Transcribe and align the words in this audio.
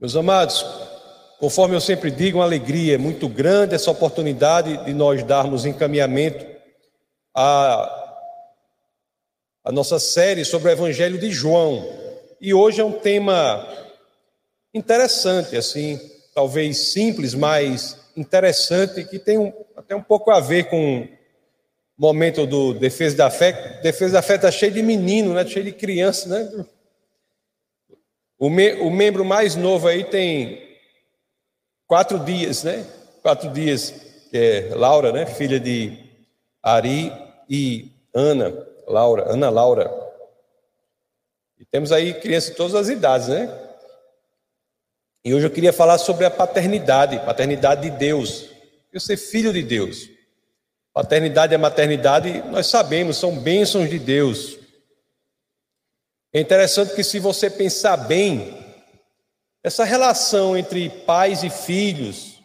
Meus 0.00 0.16
amados, 0.16 0.64
conforme 1.38 1.76
eu 1.76 1.80
sempre 1.80 2.10
digo, 2.10 2.38
uma 2.38 2.44
alegria 2.44 2.98
muito 2.98 3.28
grande 3.28 3.74
essa 3.74 3.90
oportunidade 3.90 4.82
de 4.86 4.94
nós 4.94 5.22
darmos 5.22 5.66
encaminhamento 5.66 6.46
à, 7.36 8.16
à 9.62 9.70
nossa 9.70 9.98
série 9.98 10.42
sobre 10.42 10.70
o 10.70 10.72
Evangelho 10.72 11.18
de 11.18 11.30
João. 11.30 11.86
E 12.40 12.54
hoje 12.54 12.80
é 12.80 12.84
um 12.84 12.98
tema 12.98 13.68
interessante, 14.72 15.54
assim, 15.54 16.00
talvez 16.34 16.92
simples, 16.92 17.34
mas 17.34 17.98
interessante, 18.16 19.04
que 19.04 19.18
tem 19.18 19.36
um, 19.36 19.52
até 19.76 19.94
um 19.94 20.02
pouco 20.02 20.30
a 20.30 20.40
ver 20.40 20.70
com 20.70 21.02
o 21.02 21.08
momento 21.98 22.46
do 22.46 22.72
Defesa 22.72 23.18
da 23.18 23.28
Fé. 23.28 23.80
Defesa 23.82 24.14
da 24.14 24.22
Fé 24.22 24.36
está 24.36 24.50
cheio 24.50 24.72
de 24.72 24.82
menino, 24.82 25.34
né? 25.34 25.46
cheio 25.46 25.66
de 25.66 25.72
criança, 25.72 26.26
né? 26.26 26.64
O, 28.40 28.48
me, 28.48 28.72
o 28.76 28.90
membro 28.90 29.22
mais 29.22 29.54
novo 29.54 29.86
aí 29.86 30.02
tem 30.02 30.66
quatro 31.86 32.18
dias, 32.18 32.64
né? 32.64 32.86
Quatro 33.20 33.50
dias, 33.50 33.94
é 34.32 34.70
Laura, 34.74 35.12
né? 35.12 35.26
Filha 35.26 35.60
de 35.60 35.98
Ari 36.62 37.12
e 37.50 37.92
Ana, 38.14 38.66
Laura, 38.88 39.30
Ana 39.30 39.50
Laura. 39.50 39.92
E 41.58 41.66
temos 41.66 41.92
aí 41.92 42.14
crianças 42.14 42.52
de 42.52 42.56
todas 42.56 42.74
as 42.74 42.88
idades, 42.88 43.28
né? 43.28 43.54
E 45.22 45.34
hoje 45.34 45.44
eu 45.44 45.50
queria 45.50 45.72
falar 45.72 45.98
sobre 45.98 46.24
a 46.24 46.30
paternidade, 46.30 47.18
paternidade 47.18 47.82
de 47.82 47.90
Deus. 47.90 48.48
Eu 48.90 49.00
ser 49.00 49.18
filho 49.18 49.52
de 49.52 49.62
Deus. 49.62 50.08
Paternidade 50.94 51.52
e 51.52 51.58
maternidade, 51.58 52.42
nós 52.44 52.68
sabemos, 52.68 53.18
são 53.18 53.38
bênçãos 53.38 53.90
de 53.90 53.98
Deus. 53.98 54.59
É 56.32 56.38
interessante 56.38 56.94
que, 56.94 57.02
se 57.02 57.18
você 57.18 57.50
pensar 57.50 57.96
bem, 57.96 58.56
essa 59.64 59.82
relação 59.84 60.56
entre 60.56 60.88
pais 60.88 61.42
e 61.42 61.50
filhos 61.50 62.40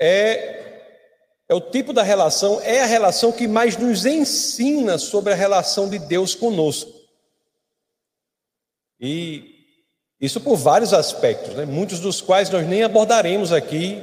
é, 0.00 1.00
é 1.48 1.54
o 1.54 1.60
tipo 1.60 1.92
da 1.92 2.04
relação, 2.04 2.60
é 2.60 2.82
a 2.82 2.86
relação 2.86 3.32
que 3.32 3.48
mais 3.48 3.76
nos 3.76 4.06
ensina 4.06 4.96
sobre 4.96 5.32
a 5.32 5.36
relação 5.36 5.88
de 5.88 5.98
Deus 5.98 6.36
conosco. 6.36 6.92
E 9.00 9.54
isso 10.20 10.40
por 10.40 10.56
vários 10.56 10.94
aspectos, 10.94 11.52
né? 11.56 11.64
muitos 11.64 11.98
dos 11.98 12.20
quais 12.20 12.48
nós 12.48 12.64
nem 12.64 12.84
abordaremos 12.84 13.52
aqui, 13.52 14.02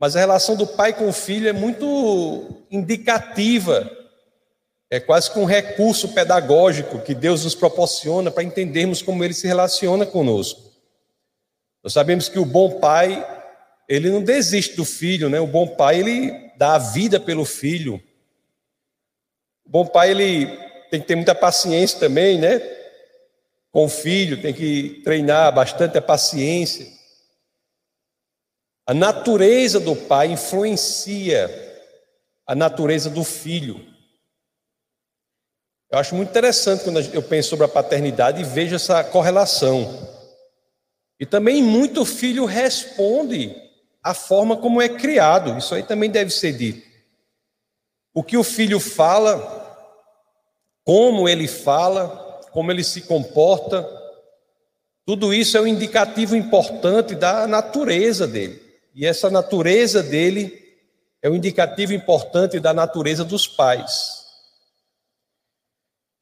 mas 0.00 0.16
a 0.16 0.20
relação 0.20 0.56
do 0.56 0.66
pai 0.66 0.94
com 0.94 1.08
o 1.08 1.12
filho 1.12 1.46
é 1.46 1.52
muito 1.52 2.64
indicativa 2.70 4.01
é 4.92 5.00
quase 5.00 5.30
que 5.30 5.38
um 5.38 5.46
recurso 5.46 6.08
pedagógico 6.08 7.00
que 7.00 7.14
Deus 7.14 7.44
nos 7.44 7.54
proporciona 7.54 8.30
para 8.30 8.42
entendermos 8.42 9.00
como 9.00 9.24
ele 9.24 9.32
se 9.32 9.46
relaciona 9.46 10.04
conosco. 10.04 10.70
Nós 11.82 11.94
sabemos 11.94 12.28
que 12.28 12.38
o 12.38 12.44
bom 12.44 12.78
pai, 12.78 13.26
ele 13.88 14.10
não 14.10 14.22
desiste 14.22 14.76
do 14.76 14.84
filho, 14.84 15.30
né? 15.30 15.40
O 15.40 15.46
bom 15.46 15.66
pai, 15.66 16.00
ele 16.00 16.52
dá 16.58 16.74
a 16.74 16.78
vida 16.78 17.18
pelo 17.18 17.46
filho. 17.46 17.94
O 19.64 19.70
bom 19.70 19.86
pai, 19.86 20.10
ele 20.10 20.46
tem 20.90 21.00
que 21.00 21.06
ter 21.06 21.16
muita 21.16 21.34
paciência 21.34 21.98
também, 21.98 22.38
né? 22.38 22.60
Com 23.70 23.86
o 23.86 23.88
filho, 23.88 24.42
tem 24.42 24.52
que 24.52 25.00
treinar 25.02 25.54
bastante 25.54 25.96
a 25.96 26.02
paciência. 26.02 26.86
A 28.86 28.92
natureza 28.92 29.80
do 29.80 29.96
pai 29.96 30.26
influencia 30.26 31.50
a 32.46 32.54
natureza 32.54 33.08
do 33.08 33.24
filho. 33.24 33.91
Eu 35.92 35.98
acho 35.98 36.14
muito 36.14 36.30
interessante 36.30 36.84
quando 36.84 37.00
eu 37.00 37.22
penso 37.22 37.50
sobre 37.50 37.66
a 37.66 37.68
paternidade 37.68 38.40
e 38.40 38.44
vejo 38.44 38.74
essa 38.74 39.04
correlação. 39.04 40.08
E 41.20 41.26
também 41.26 41.62
muito 41.62 42.06
filho 42.06 42.46
responde 42.46 43.54
à 44.02 44.14
forma 44.14 44.56
como 44.56 44.80
é 44.80 44.88
criado. 44.88 45.58
Isso 45.58 45.74
aí 45.74 45.82
também 45.82 46.10
deve 46.10 46.30
ser 46.30 46.54
dito. 46.54 46.90
O 48.14 48.24
que 48.24 48.38
o 48.38 48.42
filho 48.42 48.80
fala, 48.80 49.38
como 50.82 51.28
ele 51.28 51.46
fala, 51.46 52.40
como 52.52 52.72
ele 52.72 52.82
se 52.82 53.02
comporta, 53.02 53.86
tudo 55.04 55.34
isso 55.34 55.58
é 55.58 55.60
um 55.60 55.66
indicativo 55.66 56.34
importante 56.34 57.14
da 57.14 57.46
natureza 57.46 58.26
dele. 58.26 58.62
E 58.94 59.04
essa 59.04 59.28
natureza 59.28 60.02
dele 60.02 60.58
é 61.20 61.28
um 61.28 61.34
indicativo 61.34 61.92
importante 61.92 62.58
da 62.58 62.72
natureza 62.72 63.26
dos 63.26 63.46
pais. 63.46 64.21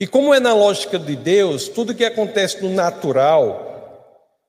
E 0.01 0.07
como 0.07 0.33
é 0.33 0.41
na 0.41 0.55
lógica 0.55 0.99
de 0.99 1.15
Deus, 1.15 1.69
tudo 1.69 1.95
que 1.95 2.07
acontece 2.07 2.63
no 2.63 2.71
natural 2.71 3.67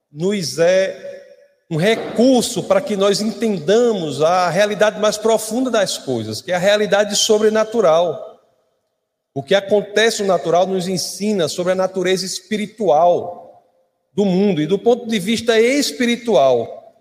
nos 0.10 0.58
é 0.58 1.12
um 1.70 1.76
recurso 1.76 2.64
para 2.64 2.80
que 2.80 2.96
nós 2.96 3.20
entendamos 3.20 4.22
a 4.22 4.50
realidade 4.50 4.98
mais 5.00 5.18
profunda 5.18 5.70
das 5.70 5.98
coisas, 5.98 6.42
que 6.42 6.54
é 6.54 6.56
a 6.56 6.60
realidade 6.60 7.18
sobrenatural. 7.18 8.40
O 9.34 9.44
que 9.44 9.54
acontece 9.54 10.22
no 10.22 10.30
natural 10.30 10.66
nos 10.66 10.88
ensina 10.88 11.50
sobre 11.50 11.74
a 11.74 11.76
natureza 11.76 12.26
espiritual 12.26 13.66
do 14.14 14.24
mundo 14.24 14.62
e 14.62 14.68
do 14.68 14.80
ponto 14.80 15.06
de 15.06 15.20
vista 15.20 15.60
espiritual. 15.60 16.96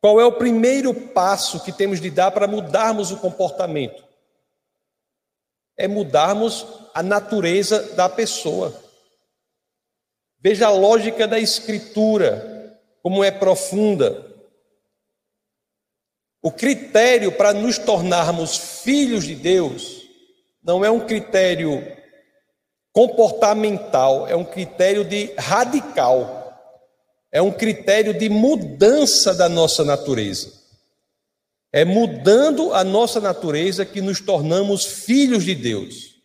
Qual 0.00 0.18
é 0.18 0.24
o 0.24 0.32
primeiro 0.32 0.94
passo 0.94 1.62
que 1.62 1.72
temos 1.72 2.00
de 2.00 2.10
dar 2.10 2.30
para 2.30 2.46
mudarmos 2.46 3.10
o 3.10 3.18
comportamento? 3.18 4.07
É 5.78 5.88
mudarmos 5.88 6.66
a 6.92 7.02
natureza 7.02 7.94
da 7.94 8.08
pessoa. 8.08 8.74
Veja 10.40 10.66
a 10.66 10.70
lógica 10.70 11.26
da 11.26 11.38
Escritura, 11.38 12.78
como 13.02 13.24
é 13.24 13.30
profunda. 13.30 14.26
O 16.42 16.52
critério 16.52 17.32
para 17.32 17.52
nos 17.52 17.78
tornarmos 17.78 18.82
filhos 18.82 19.24
de 19.24 19.34
Deus 19.34 20.02
não 20.62 20.84
é 20.84 20.90
um 20.90 21.00
critério 21.00 21.82
comportamental, 22.92 24.26
é 24.26 24.34
um 24.34 24.44
critério 24.44 25.04
de 25.04 25.32
radical, 25.38 26.52
é 27.30 27.40
um 27.40 27.52
critério 27.52 28.12
de 28.12 28.28
mudança 28.28 29.34
da 29.34 29.48
nossa 29.48 29.84
natureza. 29.84 30.57
É 31.78 31.84
mudando 31.84 32.74
a 32.74 32.82
nossa 32.82 33.20
natureza 33.20 33.86
que 33.86 34.00
nos 34.00 34.20
tornamos 34.20 34.84
filhos 34.84 35.44
de 35.44 35.54
Deus. 35.54 36.16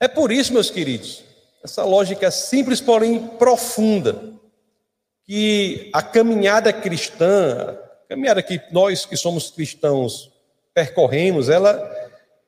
É 0.00 0.08
por 0.08 0.32
isso, 0.32 0.52
meus 0.52 0.68
queridos, 0.68 1.22
essa 1.62 1.84
lógica 1.84 2.32
simples, 2.32 2.80
porém 2.80 3.28
profunda, 3.38 4.20
que 5.24 5.88
a 5.92 6.02
caminhada 6.02 6.72
cristã, 6.72 7.78
a 8.04 8.08
caminhada 8.08 8.42
que 8.42 8.60
nós 8.72 9.06
que 9.06 9.16
somos 9.16 9.52
cristãos 9.52 10.32
percorremos, 10.74 11.48
ela, 11.48 11.80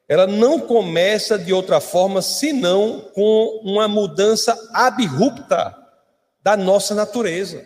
ela 0.08 0.26
não 0.26 0.58
começa 0.58 1.38
de 1.38 1.52
outra 1.52 1.80
forma 1.80 2.20
senão 2.20 3.12
com 3.14 3.60
uma 3.62 3.86
mudança 3.86 4.58
abrupta 4.74 5.72
da 6.42 6.56
nossa 6.56 6.96
natureza. 6.96 7.64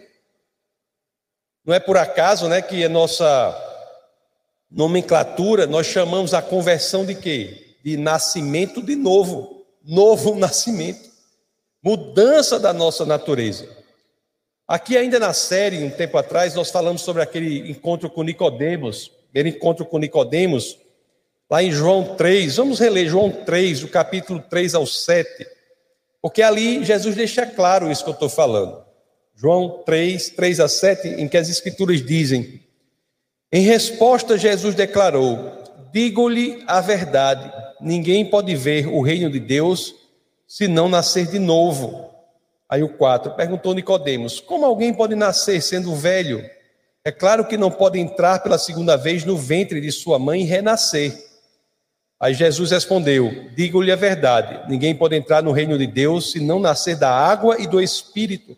Não 1.64 1.74
é 1.74 1.80
por 1.80 1.96
acaso, 1.96 2.48
né, 2.48 2.60
que 2.60 2.84
a 2.84 2.88
nossa 2.90 3.62
nomenclatura 4.76 5.66
nós 5.66 5.86
chamamos 5.86 6.32
a 6.32 6.40
conversão 6.40 7.04
de 7.04 7.16
quê? 7.16 7.76
De 7.82 7.96
nascimento 7.96 8.80
de 8.80 8.94
novo 8.94 9.56
novo 9.86 10.34
nascimento, 10.36 11.08
mudança 11.82 12.58
da 12.58 12.72
nossa 12.72 13.06
natureza. 13.06 13.68
Aqui 14.66 14.96
ainda 14.96 15.20
na 15.20 15.32
série, 15.32 15.84
um 15.84 15.90
tempo 15.90 16.18
atrás, 16.18 16.54
nós 16.54 16.70
falamos 16.70 17.02
sobre 17.02 17.22
aquele 17.22 17.70
encontro 17.70 18.10
com 18.10 18.24
Nicodemos, 18.24 19.12
aquele 19.30 19.50
encontro 19.50 19.86
com 19.86 19.98
Nicodemos, 19.98 20.76
lá 21.48 21.62
em 21.62 21.70
João 21.70 22.16
3. 22.16 22.56
Vamos 22.56 22.80
reler 22.80 23.08
João 23.08 23.30
3, 23.30 23.80
do 23.80 23.88
capítulo 23.88 24.42
3 24.50 24.74
ao 24.74 24.84
7, 24.84 25.46
porque 26.20 26.42
ali 26.42 26.84
Jesus 26.84 27.14
deixa 27.14 27.46
claro 27.46 27.90
isso 27.92 28.02
que 28.02 28.10
eu 28.10 28.14
estou 28.14 28.28
falando. 28.28 28.84
João 29.36 29.84
3, 29.86 30.30
3 30.30 30.60
a 30.60 30.68
7, 30.68 31.08
em 31.08 31.28
que 31.28 31.36
as 31.36 31.48
escrituras 31.48 32.04
dizem: 32.04 32.60
Em 33.56 33.62
resposta, 33.62 34.36
Jesus 34.36 34.74
declarou: 34.74 35.50
Digo-lhe 35.90 36.62
a 36.66 36.78
verdade: 36.82 37.50
ninguém 37.80 38.22
pode 38.22 38.54
ver 38.54 38.86
o 38.86 39.00
reino 39.00 39.30
de 39.30 39.40
Deus 39.40 39.94
se 40.46 40.68
não 40.68 40.90
nascer 40.90 41.26
de 41.26 41.38
novo. 41.38 42.10
Aí 42.68 42.82
o 42.82 42.88
4, 42.98 43.34
perguntou 43.34 43.72
Nicodemos: 43.72 44.40
Como 44.40 44.66
alguém 44.66 44.92
pode 44.92 45.14
nascer 45.14 45.62
sendo 45.62 45.94
velho? 45.94 46.44
É 47.02 47.10
claro 47.10 47.46
que 47.46 47.56
não 47.56 47.70
pode 47.70 47.98
entrar 47.98 48.42
pela 48.42 48.58
segunda 48.58 48.94
vez 48.94 49.24
no 49.24 49.38
ventre 49.38 49.80
de 49.80 49.90
sua 49.90 50.18
mãe 50.18 50.42
e 50.42 50.44
renascer. 50.44 51.16
Aí 52.20 52.34
Jesus 52.34 52.72
respondeu: 52.72 53.48
Digo-lhe 53.56 53.90
a 53.90 53.96
verdade: 53.96 54.68
ninguém 54.68 54.94
pode 54.94 55.16
entrar 55.16 55.42
no 55.42 55.52
reino 55.52 55.78
de 55.78 55.86
Deus 55.86 56.30
se 56.32 56.40
não 56.40 56.60
nascer 56.60 56.96
da 56.96 57.10
água 57.10 57.58
e 57.58 57.66
do 57.66 57.80
espírito. 57.80 58.54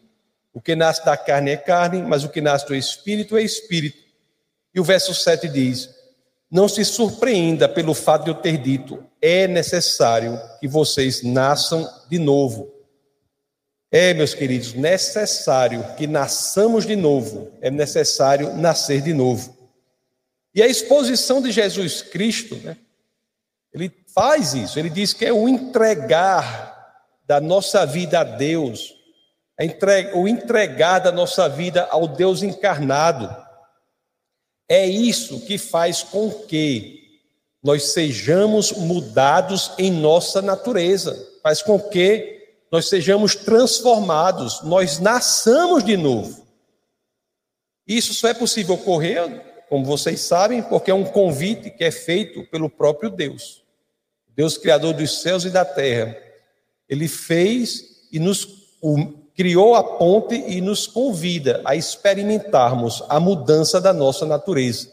O 0.52 0.60
que 0.60 0.74
nasce 0.74 1.04
da 1.04 1.16
carne 1.16 1.52
é 1.52 1.56
carne, 1.56 2.02
mas 2.02 2.24
o 2.24 2.28
que 2.28 2.40
nasce 2.40 2.66
do 2.66 2.74
espírito 2.74 3.36
é 3.36 3.42
espírito. 3.44 4.07
E 4.74 4.80
o 4.80 4.84
verso 4.84 5.14
7 5.14 5.48
diz: 5.48 5.98
não 6.50 6.66
se 6.66 6.84
surpreenda 6.84 7.68
pelo 7.68 7.92
fato 7.92 8.24
de 8.24 8.30
eu 8.30 8.34
ter 8.34 8.56
dito: 8.56 9.04
é 9.20 9.46
necessário 9.46 10.40
que 10.60 10.66
vocês 10.66 11.22
nasçam 11.22 11.88
de 12.08 12.18
novo. 12.18 12.72
É, 13.90 14.12
meus 14.12 14.34
queridos, 14.34 14.74
necessário 14.74 15.84
que 15.96 16.06
nasçamos 16.06 16.86
de 16.86 16.94
novo, 16.94 17.52
é 17.60 17.70
necessário 17.70 18.54
nascer 18.54 19.00
de 19.00 19.14
novo. 19.14 19.56
E 20.54 20.62
a 20.62 20.66
exposição 20.66 21.40
de 21.40 21.50
Jesus 21.50 22.02
Cristo, 22.02 22.56
né, 22.56 22.76
ele 23.72 23.90
faz 24.14 24.52
isso, 24.52 24.78
ele 24.78 24.90
diz 24.90 25.12
que 25.12 25.24
é 25.24 25.32
o 25.32 25.48
entregar 25.48 26.76
da 27.26 27.40
nossa 27.40 27.86
vida 27.86 28.20
a 28.20 28.24
Deus, 28.24 28.94
é 29.58 29.66
o 30.14 30.28
entregar 30.28 30.98
da 30.98 31.12
nossa 31.12 31.48
vida 31.48 31.86
ao 31.90 32.06
Deus 32.06 32.42
encarnado. 32.42 33.47
É 34.68 34.86
isso 34.86 35.40
que 35.40 35.56
faz 35.56 36.02
com 36.02 36.30
que 36.30 36.98
nós 37.62 37.92
sejamos 37.92 38.72
mudados 38.72 39.72
em 39.78 39.90
nossa 39.90 40.42
natureza, 40.42 41.28
faz 41.42 41.62
com 41.62 41.80
que 41.80 42.38
nós 42.70 42.88
sejamos 42.88 43.34
transformados, 43.34 44.62
nós 44.62 44.98
nasçamos 44.98 45.82
de 45.82 45.96
novo. 45.96 46.46
Isso 47.86 48.12
só 48.12 48.28
é 48.28 48.34
possível 48.34 48.74
ocorrer, 48.74 49.64
como 49.68 49.84
vocês 49.84 50.20
sabem, 50.20 50.62
porque 50.62 50.90
é 50.90 50.94
um 50.94 51.04
convite 51.04 51.70
que 51.70 51.84
é 51.84 51.90
feito 51.90 52.44
pelo 52.44 52.68
próprio 52.68 53.08
Deus. 53.08 53.64
Deus 54.36 54.58
criador 54.58 54.92
dos 54.92 55.22
céus 55.22 55.44
e 55.44 55.50
da 55.50 55.64
terra. 55.64 56.16
Ele 56.88 57.08
fez 57.08 58.06
e 58.12 58.18
nos 58.18 58.44
criou 59.38 59.76
a 59.76 59.84
ponte 59.84 60.34
e 60.34 60.60
nos 60.60 60.88
convida 60.88 61.62
a 61.64 61.76
experimentarmos 61.76 63.04
a 63.08 63.20
mudança 63.20 63.80
da 63.80 63.92
nossa 63.92 64.26
natureza. 64.26 64.92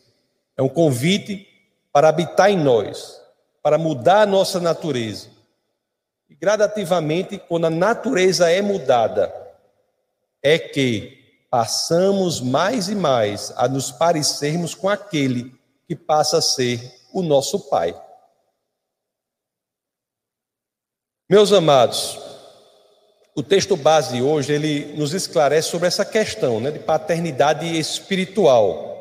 É 0.55 0.61
um 0.61 0.69
convite 0.69 1.47
para 1.91 2.09
habitar 2.09 2.51
em 2.51 2.57
nós, 2.57 3.19
para 3.63 3.79
mudar 3.79 4.21
a 4.21 4.25
nossa 4.27 4.59
natureza. 4.59 5.29
E 6.29 6.35
gradativamente, 6.35 7.39
quando 7.39 7.65
a 7.65 7.71
natureza 7.71 8.47
é 8.51 8.61
mudada, 8.61 9.33
é 10.43 10.59
que 10.59 11.47
passamos 11.49 12.39
mais 12.39 12.87
e 12.87 12.93
mais 12.93 13.51
a 13.57 13.67
nos 13.67 13.91
parecermos 13.91 14.75
com 14.75 14.87
aquele 14.87 15.59
que 15.87 15.95
passa 15.95 16.37
a 16.37 16.41
ser 16.41 17.01
o 17.11 17.23
nosso 17.23 17.67
Pai. 17.67 17.99
Meus 21.27 21.51
amados, 21.51 22.34
o 23.35 23.43
texto 23.43 23.75
base 23.75 24.21
hoje 24.21 24.53
ele 24.53 24.93
nos 24.95 25.13
esclarece 25.13 25.69
sobre 25.69 25.87
essa 25.87 26.05
questão 26.05 26.61
né, 26.61 26.71
de 26.71 26.79
paternidade 26.79 27.65
espiritual. 27.77 28.95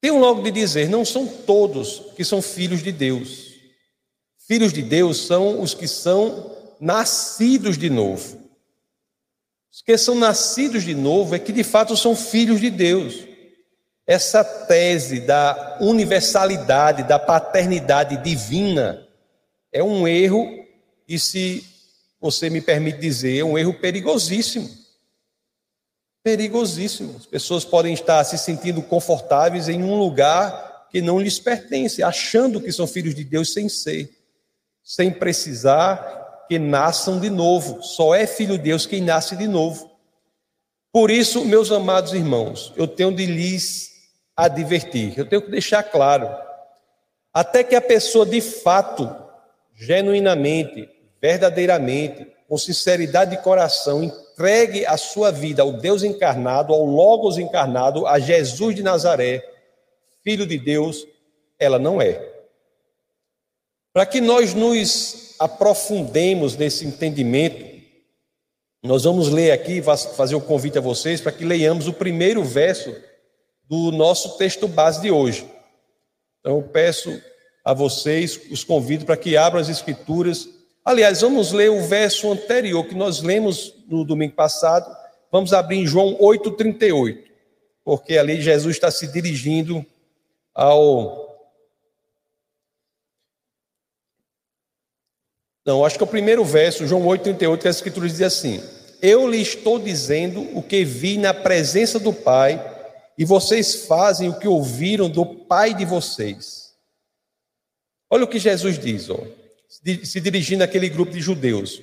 Tenho 0.00 0.18
logo 0.18 0.42
de 0.42 0.50
dizer, 0.50 0.88
não 0.88 1.04
são 1.04 1.24
todos 1.28 2.02
que 2.16 2.24
são 2.24 2.42
filhos 2.42 2.82
de 2.82 2.90
Deus. 2.90 3.52
Filhos 4.48 4.72
de 4.72 4.82
Deus 4.82 5.18
são 5.18 5.62
os 5.62 5.74
que 5.74 5.86
são 5.86 6.56
nascidos 6.80 7.78
de 7.78 7.88
novo. 7.88 8.50
Os 9.72 9.80
que 9.80 9.96
são 9.96 10.16
nascidos 10.16 10.82
de 10.82 10.96
novo 10.96 11.36
é 11.36 11.38
que 11.38 11.52
de 11.52 11.62
fato 11.62 11.96
são 11.96 12.16
filhos 12.16 12.60
de 12.60 12.68
Deus. 12.68 13.28
Essa 14.04 14.42
tese 14.42 15.20
da 15.20 15.78
universalidade, 15.80 17.04
da 17.04 17.20
paternidade 17.20 18.16
divina, 18.16 19.06
é 19.72 19.84
um 19.84 20.08
erro, 20.08 20.66
e 21.06 21.16
se 21.16 21.71
você 22.22 22.48
me 22.48 22.62
permite 22.62 22.98
dizer, 22.98 23.40
é 23.40 23.44
um 23.44 23.58
erro 23.58 23.74
perigosíssimo. 23.74 24.70
Perigosíssimo. 26.22 27.16
As 27.18 27.26
pessoas 27.26 27.64
podem 27.64 27.92
estar 27.92 28.24
se 28.24 28.38
sentindo 28.38 28.80
confortáveis 28.80 29.68
em 29.68 29.82
um 29.82 29.98
lugar 29.98 30.88
que 30.90 31.02
não 31.02 31.20
lhes 31.20 31.38
pertence, 31.38 32.02
achando 32.02 32.60
que 32.60 32.72
são 32.72 32.86
filhos 32.86 33.14
de 33.14 33.24
Deus 33.24 33.52
sem 33.52 33.68
ser 33.68 34.22
sem 34.82 35.10
precisar 35.10 36.44
que 36.48 36.58
nasçam 36.58 37.20
de 37.20 37.30
novo. 37.30 37.82
Só 37.82 38.14
é 38.14 38.26
filho 38.26 38.58
de 38.58 38.64
Deus 38.64 38.86
quem 38.86 39.00
nasce 39.00 39.36
de 39.36 39.46
novo. 39.46 39.90
Por 40.92 41.10
isso, 41.10 41.44
meus 41.44 41.70
amados 41.70 42.12
irmãos, 42.12 42.72
eu 42.76 42.86
tenho 42.86 43.14
de 43.14 43.24
lhes 43.24 43.90
advertir, 44.36 45.18
eu 45.18 45.26
tenho 45.26 45.42
que 45.42 45.50
deixar 45.50 45.82
claro, 45.82 46.28
até 47.32 47.64
que 47.64 47.74
a 47.74 47.80
pessoa 47.80 48.26
de 48.26 48.40
fato, 48.40 49.10
genuinamente, 49.74 50.88
verdadeiramente, 51.22 52.26
com 52.48 52.58
sinceridade 52.58 53.36
de 53.36 53.42
coração, 53.42 54.02
entregue 54.02 54.84
a 54.84 54.96
sua 54.96 55.30
vida 55.30 55.62
ao 55.62 55.72
Deus 55.72 56.02
encarnado, 56.02 56.74
ao 56.74 56.84
Logos 56.84 57.38
encarnado, 57.38 58.06
a 58.06 58.18
Jesus 58.18 58.74
de 58.74 58.82
Nazaré, 58.82 59.48
filho 60.24 60.44
de 60.44 60.58
Deus, 60.58 61.06
ela 61.58 61.78
não 61.78 62.02
é. 62.02 62.28
Para 63.92 64.04
que 64.04 64.20
nós 64.20 64.52
nos 64.52 65.36
aprofundemos 65.38 66.56
nesse 66.56 66.84
entendimento, 66.84 67.70
nós 68.82 69.04
vamos 69.04 69.28
ler 69.28 69.52
aqui, 69.52 69.80
fazer 70.16 70.34
o 70.34 70.40
convite 70.40 70.76
a 70.76 70.80
vocês 70.80 71.20
para 71.20 71.30
que 71.30 71.44
leiamos 71.44 71.86
o 71.86 71.92
primeiro 71.92 72.42
verso 72.42 72.92
do 73.68 73.92
nosso 73.92 74.36
texto 74.38 74.66
base 74.66 75.00
de 75.00 75.10
hoje. 75.10 75.48
Então, 76.40 76.56
eu 76.56 76.62
peço 76.62 77.22
a 77.64 77.72
vocês, 77.72 78.40
os 78.50 78.64
convido 78.64 79.04
para 79.04 79.16
que 79.16 79.36
abram 79.36 79.60
as 79.60 79.68
Escrituras. 79.68 80.48
Aliás, 80.84 81.20
vamos 81.20 81.52
ler 81.52 81.70
o 81.70 81.80
verso 81.82 82.30
anterior 82.32 82.84
que 82.84 82.94
nós 82.94 83.22
lemos 83.22 83.74
no 83.88 84.04
domingo 84.04 84.34
passado. 84.34 84.94
Vamos 85.30 85.52
abrir 85.52 85.78
em 85.78 85.86
João 85.86 86.16
8,38, 86.18 87.22
porque 87.84 88.18
ali 88.18 88.40
Jesus 88.40 88.76
está 88.76 88.90
se 88.90 89.06
dirigindo 89.06 89.84
ao 90.54 91.22
Não, 95.64 95.84
acho 95.84 95.96
que 95.96 96.02
é 96.02 96.06
o 96.06 96.10
primeiro 96.10 96.44
verso, 96.44 96.88
João 96.88 97.02
8,38, 97.02 97.58
que 97.58 97.68
as 97.68 97.76
escrituras 97.76 98.12
diz 98.12 98.22
assim: 98.22 98.60
Eu 99.00 99.28
lhe 99.28 99.40
estou 99.40 99.78
dizendo 99.78 100.42
o 100.58 100.62
que 100.62 100.84
vi 100.84 101.16
na 101.16 101.32
presença 101.32 102.00
do 102.00 102.12
Pai, 102.12 102.60
e 103.16 103.24
vocês 103.24 103.86
fazem 103.86 104.28
o 104.28 104.38
que 104.38 104.48
ouviram 104.48 105.08
do 105.08 105.24
Pai 105.24 105.72
de 105.72 105.84
vocês. 105.84 106.74
Olha 108.10 108.24
o 108.24 108.28
que 108.28 108.40
Jesus 108.40 108.76
diz, 108.76 109.08
ó, 109.08 109.20
se 110.04 110.20
dirigindo 110.20 110.62
àquele 110.62 110.88
grupo 110.88 111.12
de 111.12 111.20
judeus. 111.20 111.80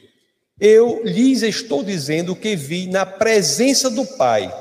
Eu 0.60 1.02
lhes 1.04 1.42
estou 1.42 1.84
dizendo 1.84 2.34
o 2.34 2.36
que 2.36 2.56
vi 2.56 2.88
na 2.88 3.06
presença 3.06 3.90
do 3.90 4.06
Pai. 4.06 4.54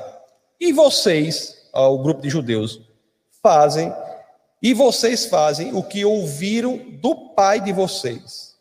E 0.60 0.72
vocês, 0.72 1.68
ao 1.72 1.98
grupo 1.98 2.22
de 2.22 2.30
judeus, 2.30 2.80
fazem, 3.42 3.92
e 4.62 4.72
vocês 4.72 5.26
fazem 5.26 5.74
o 5.74 5.82
que 5.82 6.04
ouviram 6.04 6.76
do 6.76 7.14
Pai 7.34 7.60
de 7.60 7.72
vocês. 7.72 8.56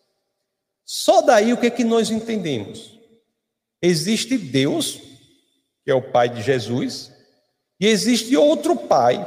Só 0.83 1.21
daí 1.21 1.53
o 1.53 1.57
que 1.57 1.67
é 1.67 1.71
que 1.71 1.83
nós 1.83 2.09
entendemos? 2.09 2.97
Existe 3.81 4.37
Deus, 4.37 4.99
que 5.85 5.91
é 5.91 5.93
o 5.93 6.01
Pai 6.01 6.29
de 6.29 6.41
Jesus, 6.41 7.11
e 7.79 7.85
existe 7.85 8.35
outro 8.35 8.75
Pai, 8.75 9.25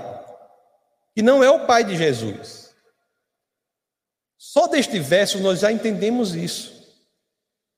que 1.14 1.22
não 1.22 1.42
é 1.44 1.50
o 1.50 1.66
Pai 1.66 1.84
de 1.84 1.96
Jesus. 1.96 2.59
Só 4.42 4.66
deste 4.66 4.98
verso 4.98 5.38
nós 5.38 5.60
já 5.60 5.70
entendemos 5.70 6.34
isso. 6.34 6.72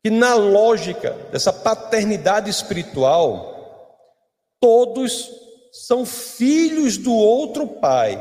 Que 0.01 0.09
na 0.11 0.35
lógica 0.35 1.11
dessa 1.33 1.53
paternidade 1.53 2.49
espiritual, 2.49 3.99
todos 4.61 5.29
são 5.73 6.07
filhos 6.07 6.97
do 6.97 7.13
outro 7.13 7.67
Pai, 7.67 8.17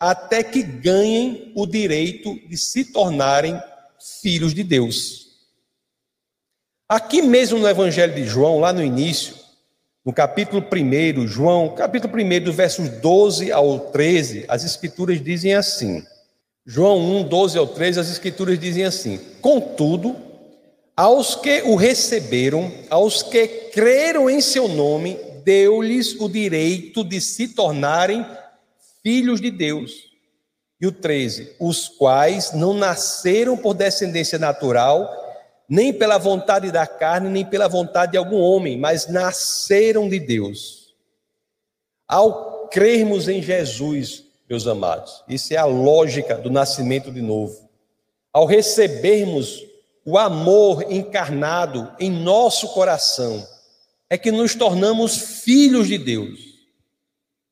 até 0.00 0.42
que 0.42 0.60
ganhem 0.60 1.52
o 1.54 1.64
direito 1.66 2.34
de 2.48 2.58
se 2.58 2.84
tornarem 2.84 3.62
filhos 4.20 4.52
de 4.52 4.64
Deus. 4.64 5.28
Aqui 6.88 7.22
mesmo 7.22 7.60
no 7.60 7.68
Evangelho 7.68 8.12
de 8.12 8.24
João, 8.24 8.58
lá 8.58 8.72
no 8.72 8.82
início, 8.82 9.36
no 10.04 10.12
capítulo 10.12 10.60
1, 10.60 11.28
João, 11.28 11.76
capítulo 11.76 12.12
1, 12.12 12.42
dos 12.42 12.56
versos 12.56 12.88
12 12.88 13.52
ao 13.52 13.78
13, 13.78 14.46
as 14.48 14.64
Escrituras 14.64 15.22
dizem 15.22 15.54
assim. 15.54 16.04
João 16.66 16.98
1, 17.20 17.24
12 17.24 17.58
ao 17.58 17.66
13, 17.66 18.00
as 18.00 18.10
Escrituras 18.10 18.58
dizem 18.58 18.84
assim: 18.84 19.18
Contudo, 19.40 20.16
aos 20.96 21.34
que 21.34 21.62
o 21.62 21.74
receberam, 21.74 22.72
aos 22.88 23.22
que 23.22 23.46
creram 23.46 24.30
em 24.30 24.40
seu 24.40 24.66
nome, 24.66 25.18
deu-lhes 25.44 26.18
o 26.18 26.28
direito 26.28 27.04
de 27.04 27.20
se 27.20 27.48
tornarem 27.48 28.24
filhos 29.02 29.40
de 29.40 29.50
Deus 29.50 30.14
e 30.80 30.86
o 30.86 30.92
13, 30.92 31.56
os 31.60 31.88
quais 31.88 32.52
não 32.52 32.72
nasceram 32.72 33.56
por 33.56 33.74
descendência 33.74 34.38
natural, 34.38 35.08
nem 35.68 35.92
pela 35.92 36.16
vontade 36.16 36.72
da 36.72 36.86
carne, 36.86 37.28
nem 37.28 37.44
pela 37.44 37.68
vontade 37.68 38.12
de 38.12 38.18
algum 38.18 38.38
homem, 38.38 38.78
mas 38.78 39.06
nasceram 39.06 40.08
de 40.08 40.18
Deus. 40.18 40.94
Ao 42.08 42.68
crermos 42.68 43.28
em 43.28 43.42
Jesus, 43.42 44.23
meus 44.54 44.68
amados, 44.68 45.24
isso 45.28 45.52
é 45.52 45.56
a 45.56 45.64
lógica 45.64 46.36
do 46.36 46.48
nascimento 46.48 47.10
de 47.10 47.20
novo. 47.20 47.68
Ao 48.32 48.46
recebermos 48.46 49.60
o 50.04 50.16
amor 50.16 50.84
encarnado 50.92 51.92
em 51.98 52.08
nosso 52.08 52.68
coração, 52.68 53.44
é 54.08 54.16
que 54.16 54.30
nos 54.30 54.54
tornamos 54.54 55.42
filhos 55.42 55.88
de 55.88 55.98
Deus. 55.98 56.38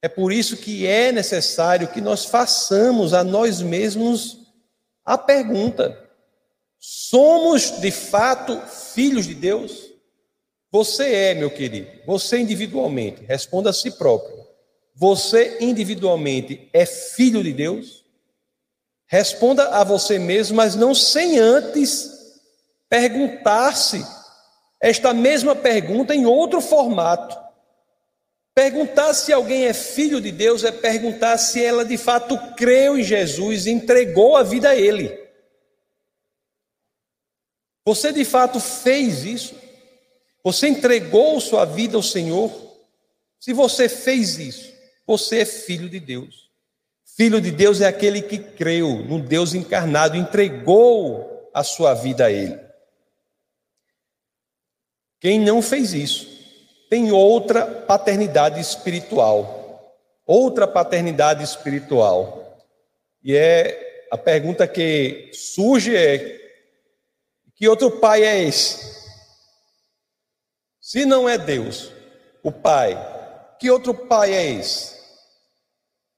É 0.01 0.09
por 0.09 0.33
isso 0.33 0.57
que 0.57 0.87
é 0.87 1.11
necessário 1.11 1.89
que 1.89 2.01
nós 2.01 2.25
façamos 2.25 3.13
a 3.13 3.25
nós 3.25 3.61
mesmos 3.61 4.39
a 5.05 5.19
pergunta: 5.19 5.99
Somos 6.79 7.81
de 7.81 7.91
fato 7.91 8.61
filhos 8.95 9.27
de 9.27 9.35
Deus? 9.35 9.91
Você 10.71 11.13
é, 11.13 11.35
meu 11.35 11.51
querido, 11.51 11.91
você 12.07 12.39
individualmente, 12.39 13.25
responda 13.25 13.71
a 13.71 13.73
si 13.73 13.91
próprio. 13.91 14.42
Você 14.95 15.59
individualmente 15.61 16.69
é 16.73 16.85
filho 16.85 17.43
de 17.43 17.53
Deus? 17.53 18.05
Responda 19.07 19.69
a 19.69 19.85
você 19.85 20.19
mesmo, 20.19 20.57
mas 20.57 20.75
não 20.75 20.95
sem 20.95 21.39
antes 21.39 22.11
perguntar-se 22.89 24.05
esta 24.81 25.15
mesma 25.15 25.55
pergunta 25.55 26.15
em 26.15 26.27
outro 26.27 26.61
formato. 26.61 27.39
Perguntar 28.55 29.15
se 29.15 29.33
alguém 29.33 29.65
é 29.65 29.73
filho 29.73 30.21
de 30.21 30.31
Deus 30.31 30.63
é 30.65 30.71
perguntar 30.71 31.39
se 31.39 31.65
ela 31.65 31.85
de 31.85 31.97
fato 31.97 32.37
creu 32.55 32.99
em 32.99 33.03
Jesus 33.03 33.67
e 33.67 33.71
entregou 33.71 34.37
a 34.37 34.43
vida 34.43 34.71
a 34.71 34.77
Ele. 34.77 35.19
Você 37.85 38.13
de 38.13 38.25
fato 38.25 38.61
fez 38.61 39.25
isso? 39.25 39.55
Você 40.45 40.69
entregou 40.69 41.41
sua 41.41 41.65
vida 41.65 41.97
ao 41.97 42.03
Senhor? 42.03 42.51
Se 43.41 43.53
você 43.53 43.89
fez 43.89 44.39
isso, 44.39 44.72
você 45.07 45.41
é 45.41 45.45
filho 45.45 45.89
de 45.89 46.01
Deus. 46.01 46.51
Filho 47.17 47.41
de 47.41 47.51
Deus 47.51 47.81
é 47.81 47.87
aquele 47.87 48.23
que 48.23 48.39
creu 48.39 49.05
no 49.05 49.21
Deus 49.21 49.55
encarnado, 49.55 50.17
entregou 50.17 51.51
a 51.53 51.63
sua 51.63 51.95
vida 51.95 52.27
a 52.27 52.31
Ele. 52.31 52.59
Quem 55.21 55.39
não 55.39 55.61
fez 55.63 55.93
isso 55.93 56.27
tem 56.89 57.13
outra 57.13 57.67
paternidade 57.67 58.61
espiritual. 58.61 59.97
Outra 60.27 60.67
paternidade 60.67 61.43
espiritual. 61.43 62.59
E 63.23 63.37
é 63.37 64.07
a 64.11 64.19
pergunta 64.19 64.67
que 64.67 65.31
surge 65.33 65.97
é: 65.97 66.41
que 67.55 67.69
outro 67.69 67.91
pai 67.93 68.25
é 68.25 68.43
esse? 68.43 68.93
Se 70.81 71.07
não 71.07 71.29
é 71.29 71.39
Deus, 71.39 71.93
o 72.43 72.51
Pai, 72.51 72.93
que 73.63 73.71
outro 73.71 73.95
pai 73.95 74.35
é 74.35 74.51
esse? 74.55 74.97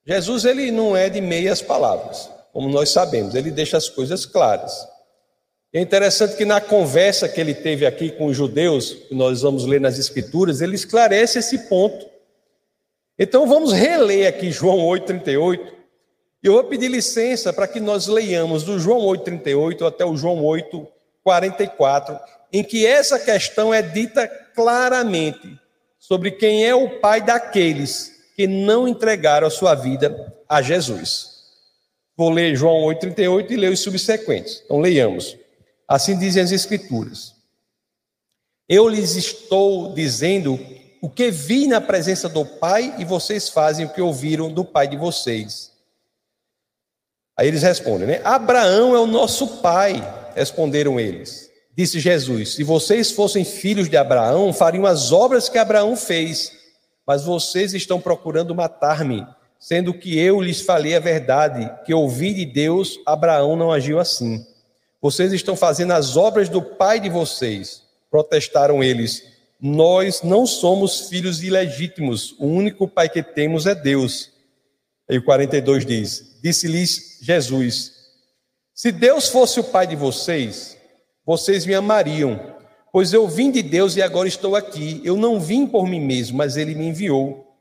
Jesus 0.07 0.47
ele 0.47 0.71
não 0.71 0.97
é 0.97 1.11
de 1.11 1.21
meias 1.21 1.61
palavras, 1.61 2.31
como 2.55 2.71
nós 2.71 2.89
sabemos, 2.89 3.35
ele 3.35 3.51
deixa 3.51 3.77
as 3.77 3.87
coisas 3.87 4.25
claras. 4.25 4.89
É 5.71 5.79
interessante 5.79 6.37
que 6.37 6.47
na 6.47 6.59
conversa 6.59 7.29
que 7.29 7.39
ele 7.39 7.53
teve 7.55 7.85
aqui 7.85 8.11
com 8.11 8.27
os 8.27 8.37
judeus, 8.37 8.95
que 8.95 9.15
nós 9.15 9.43
vamos 9.43 9.67
ler 9.67 9.79
nas 9.79 9.99
Escrituras, 9.99 10.63
ele 10.63 10.75
esclarece 10.75 11.39
esse 11.39 11.69
ponto. 11.69 12.09
Então 13.19 13.47
vamos 13.47 13.75
reler 13.75 14.27
aqui 14.27 14.51
João 14.51 14.79
8,38. 14.79 15.71
E 16.43 16.47
eu 16.47 16.55
vou 16.55 16.65
pedir 16.65 16.89
licença 16.89 17.53
para 17.53 17.69
que 17.69 17.79
nós 17.79 18.07
leiamos 18.07 18.63
do 18.63 18.79
João 18.79 19.01
8,38 19.01 19.87
até 19.87 20.05
o 20.05 20.17
João 20.17 20.43
8,44, 20.43 22.19
em 22.51 22.65
que 22.65 22.87
essa 22.87 23.19
questão 23.19 23.75
é 23.75 23.83
dita 23.83 24.27
claramente 24.55 25.63
sobre 26.07 26.33
quem 26.33 26.67
é 26.67 26.75
o 26.75 27.01
pai 27.01 27.23
daqueles 27.23 28.13
que 28.37 28.47
não 28.47 28.87
entregaram 28.87 29.47
a 29.47 29.51
sua 29.51 29.75
vida 29.75 30.37
a 30.47 30.61
Jesus. 30.61 31.31
Vou 32.15 32.29
ler 32.29 32.55
João 32.55 32.83
8,38 32.89 33.51
e 33.51 33.57
ler 33.57 33.73
os 33.73 33.81
subsequentes. 33.81 34.61
Então 34.67 34.81
leiamos. 34.81 35.35
Assim 35.89 36.19
dizem 36.19 36.43
as 36.43 36.53
Escrituras. 36.53 37.35
Eu 38.69 38.87
lhes 38.87 39.17
estou 39.17 39.95
dizendo 39.95 40.61
o 41.01 41.09
que 41.09 41.31
vi 41.31 41.67
na 41.67 41.81
presença 41.81 42.29
do 42.29 42.45
Pai 42.45 42.95
e 42.99 43.05
vocês 43.05 43.49
fazem 43.49 43.87
o 43.87 43.91
que 43.91 44.03
ouviram 44.03 44.53
do 44.53 44.63
Pai 44.63 44.87
de 44.87 44.99
vocês. 44.99 45.73
Aí 47.35 47.49
eles 47.49 47.63
respondem, 47.63 48.07
né? 48.07 48.21
Abraão 48.25 48.95
é 48.95 49.01
o 49.01 49.07
nosso 49.07 49.63
pai, 49.63 49.95
responderam 50.37 51.01
eles. 51.01 51.51
Disse 51.77 51.99
Jesus: 51.99 52.55
Se 52.55 52.63
vocês 52.63 53.11
fossem 53.11 53.45
filhos 53.45 53.89
de 53.89 53.97
Abraão, 53.97 54.53
fariam 54.53 54.87
as 54.87 55.13
obras 55.13 55.49
que 55.49 55.59
Abraão 55.59 55.97
fez. 55.97 56.53
Mas 57.07 57.25
vocês 57.25 57.75
estão 57.75 58.01
procurando 58.01 58.55
matar-me, 58.55 59.27
sendo 59.59 59.93
que 59.93 60.19
eu 60.19 60.41
lhes 60.41 60.61
falei 60.61 60.95
a 60.95 61.01
verdade, 61.01 61.71
que 61.85 61.93
ouvi 61.93 62.33
de 62.33 62.47
Deus, 62.47 62.99
Abraão 63.05 63.57
não 63.57 63.71
agiu 63.71 63.99
assim. 63.99 64.47
Vocês 65.03 65.33
estão 65.33 65.55
fazendo 65.55 65.93
as 65.93 66.17
obras 66.17 66.49
do 66.49 66.63
pai 66.63 66.99
de 66.99 67.11
vocês. 67.11 67.83
Protestaram 68.11 68.83
eles. 68.83 69.23
Nós 69.61 70.23
não 70.23 70.47
somos 70.47 71.09
filhos 71.09 71.43
ilegítimos. 71.43 72.35
O 72.39 72.47
único 72.47 72.89
pai 72.89 73.09
que 73.09 73.23
temos 73.23 73.67
é 73.67 73.75
Deus. 73.75 74.31
Aí 75.09 75.19
o 75.19 75.25
42 75.25 75.85
diz: 75.85 76.39
Disse-lhes 76.43 77.19
Jesus: 77.21 77.93
Se 78.75 78.91
Deus 78.91 79.29
fosse 79.29 79.61
o 79.61 79.65
pai 79.65 79.87
de 79.87 79.97
vocês, 79.97 80.74
vocês 81.25 81.67
me 81.67 81.75
amariam, 81.75 82.39
pois 82.93 83.13
eu 83.13 83.27
vim 83.27 83.51
de 83.51 83.63
Deus 83.63 83.97
e 83.97 84.03
agora 84.03 84.29
estou 84.29 84.55
aqui. 84.57 85.01
Eu 85.05 85.17
não 85.17 85.41
vim 85.41 85.67
por 85.67 85.87
mim 85.87 86.01
mesmo, 86.01 86.39
mas 86.39 86.57
ele 86.57 86.75
me 86.75 86.87
enviou. 86.87 87.57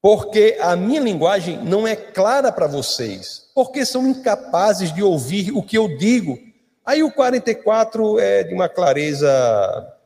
Porque 0.00 0.56
a 0.60 0.74
minha 0.74 1.00
linguagem 1.00 1.58
não 1.58 1.86
é 1.86 1.94
clara 1.94 2.50
para 2.50 2.66
vocês, 2.66 3.48
porque 3.54 3.86
são 3.86 4.08
incapazes 4.08 4.92
de 4.92 5.02
ouvir 5.02 5.52
o 5.52 5.62
que 5.62 5.78
eu 5.78 5.96
digo 5.96 6.38
Aí 6.84 7.02
o 7.02 7.12
44 7.12 8.18
é 8.18 8.42
de 8.42 8.52
uma 8.52 8.68
clareza 8.68 9.96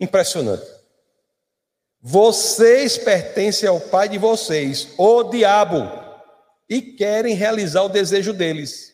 impressionante. 0.00 0.66
Vocês 2.02 2.98
pertencem 2.98 3.68
ao 3.68 3.80
pai 3.80 4.08
de 4.08 4.18
vocês, 4.18 4.88
o 4.98 5.22
diabo, 5.24 5.88
e 6.68 6.82
querem 6.82 7.34
realizar 7.34 7.82
o 7.82 7.88
desejo 7.88 8.32
deles. 8.32 8.92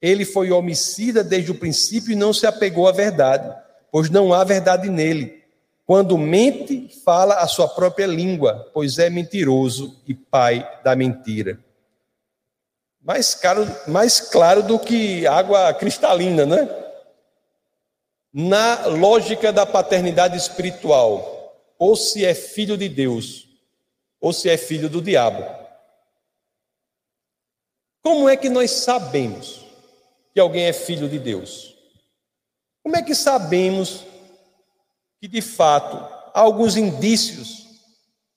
Ele 0.00 0.24
foi 0.24 0.50
homicida 0.50 1.24
desde 1.24 1.50
o 1.50 1.58
princípio 1.58 2.12
e 2.12 2.16
não 2.16 2.32
se 2.32 2.46
apegou 2.46 2.88
à 2.88 2.92
verdade, 2.92 3.54
pois 3.90 4.10
não 4.10 4.32
há 4.32 4.44
verdade 4.44 4.88
nele. 4.88 5.42
Quando 5.86 6.18
mente, 6.18 6.88
fala 7.04 7.36
a 7.36 7.46
sua 7.46 7.68
própria 7.68 8.06
língua, 8.06 8.70
pois 8.74 8.98
é 8.98 9.08
mentiroso 9.08 10.00
e 10.06 10.14
pai 10.14 10.68
da 10.82 10.96
mentira 10.96 11.64
mais, 13.06 13.36
caro, 13.36 13.64
mais 13.86 14.20
claro 14.20 14.64
do 14.64 14.80
que 14.80 15.24
água 15.28 15.72
cristalina, 15.74 16.44
né? 16.44 16.68
Na 18.34 18.86
lógica 18.86 19.52
da 19.52 19.64
paternidade 19.64 20.36
espiritual, 20.36 21.56
ou 21.78 21.94
se 21.94 22.24
é 22.24 22.34
filho 22.34 22.76
de 22.76 22.88
Deus, 22.88 23.48
ou 24.20 24.32
se 24.32 24.50
é 24.50 24.56
filho 24.56 24.90
do 24.90 25.00
diabo. 25.00 25.44
Como 28.02 28.28
é 28.28 28.36
que 28.36 28.48
nós 28.48 28.72
sabemos 28.72 29.64
que 30.36 30.40
alguém 30.40 30.64
é 30.64 30.72
filho 30.74 31.08
de 31.08 31.18
Deus? 31.18 31.74
Como 32.82 32.94
é 32.94 33.00
que 33.00 33.14
sabemos 33.14 34.04
que 35.18 35.26
de 35.26 35.40
fato 35.40 35.96
há 36.34 36.40
alguns 36.40 36.76
indícios 36.76 37.64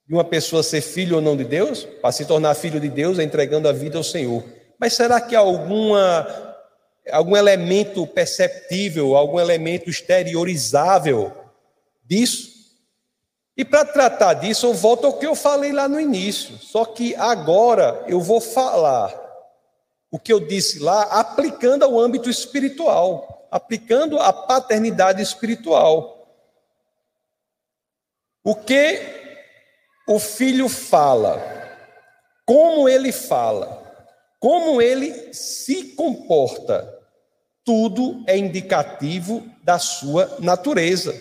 de 0.07 0.13
uma 0.13 0.23
pessoa 0.23 0.63
ser 0.63 0.79
filho 0.79 1.17
ou 1.17 1.21
não 1.21 1.35
de 1.35 1.43
Deus, 1.43 1.83
para 2.01 2.13
se 2.13 2.23
tornar 2.23 2.55
filho 2.55 2.79
de 2.79 2.87
Deus, 2.87 3.19
é 3.19 3.23
entregando 3.23 3.67
a 3.67 3.73
vida 3.73 3.97
ao 3.97 4.03
Senhor. 4.05 4.45
Mas 4.79 4.93
será 4.93 5.19
que 5.19 5.35
há 5.35 5.39
alguma, 5.39 6.25
algum 7.11 7.35
elemento 7.35 8.07
perceptível, 8.07 9.17
algum 9.17 9.37
elemento 9.37 9.89
exteriorizável 9.89 11.33
disso? 12.05 12.47
E 13.57 13.65
para 13.65 13.83
tratar 13.83 14.35
disso, 14.35 14.67
eu 14.67 14.73
volto 14.73 15.05
ao 15.05 15.17
que 15.17 15.27
eu 15.27 15.35
falei 15.35 15.73
lá 15.73 15.89
no 15.89 15.99
início. 15.99 16.57
Só 16.59 16.85
que 16.85 17.13
agora 17.15 18.05
eu 18.07 18.21
vou 18.21 18.39
falar 18.39 19.28
o 20.11 20.19
que 20.19 20.33
eu 20.33 20.39
disse 20.39 20.79
lá, 20.79 21.03
aplicando 21.03 21.83
ao 21.83 21.99
âmbito 21.99 22.29
espiritual, 22.29 23.47
aplicando 23.51 24.19
a 24.19 24.33
paternidade 24.33 25.21
espiritual. 25.21 26.15
O 28.43 28.55
que 28.55 29.01
o 30.07 30.19
filho 30.19 30.67
fala, 30.67 31.39
como 32.45 32.89
ele 32.89 33.11
fala, 33.11 33.79
como 34.39 34.81
ele 34.81 35.33
se 35.33 35.93
comporta, 35.95 36.97
tudo 37.63 38.23
é 38.25 38.35
indicativo 38.35 39.47
da 39.63 39.77
sua 39.77 40.37
natureza. 40.39 41.13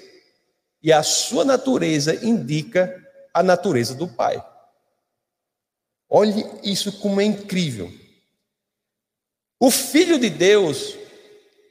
E 0.83 0.93
a 0.93 1.03
sua 1.03 1.45
natureza 1.45 2.25
indica 2.25 2.95
a 3.35 3.43
natureza 3.43 3.95
do 3.95 4.09
Pai. 4.09 4.43
Olhe 6.09 6.47
isso 6.63 7.01
como 7.01 7.21
é 7.21 7.25
incrível. 7.25 7.93
O 9.61 9.71
Filho 9.71 10.19
de 10.19 10.31
Deus, 10.31 10.97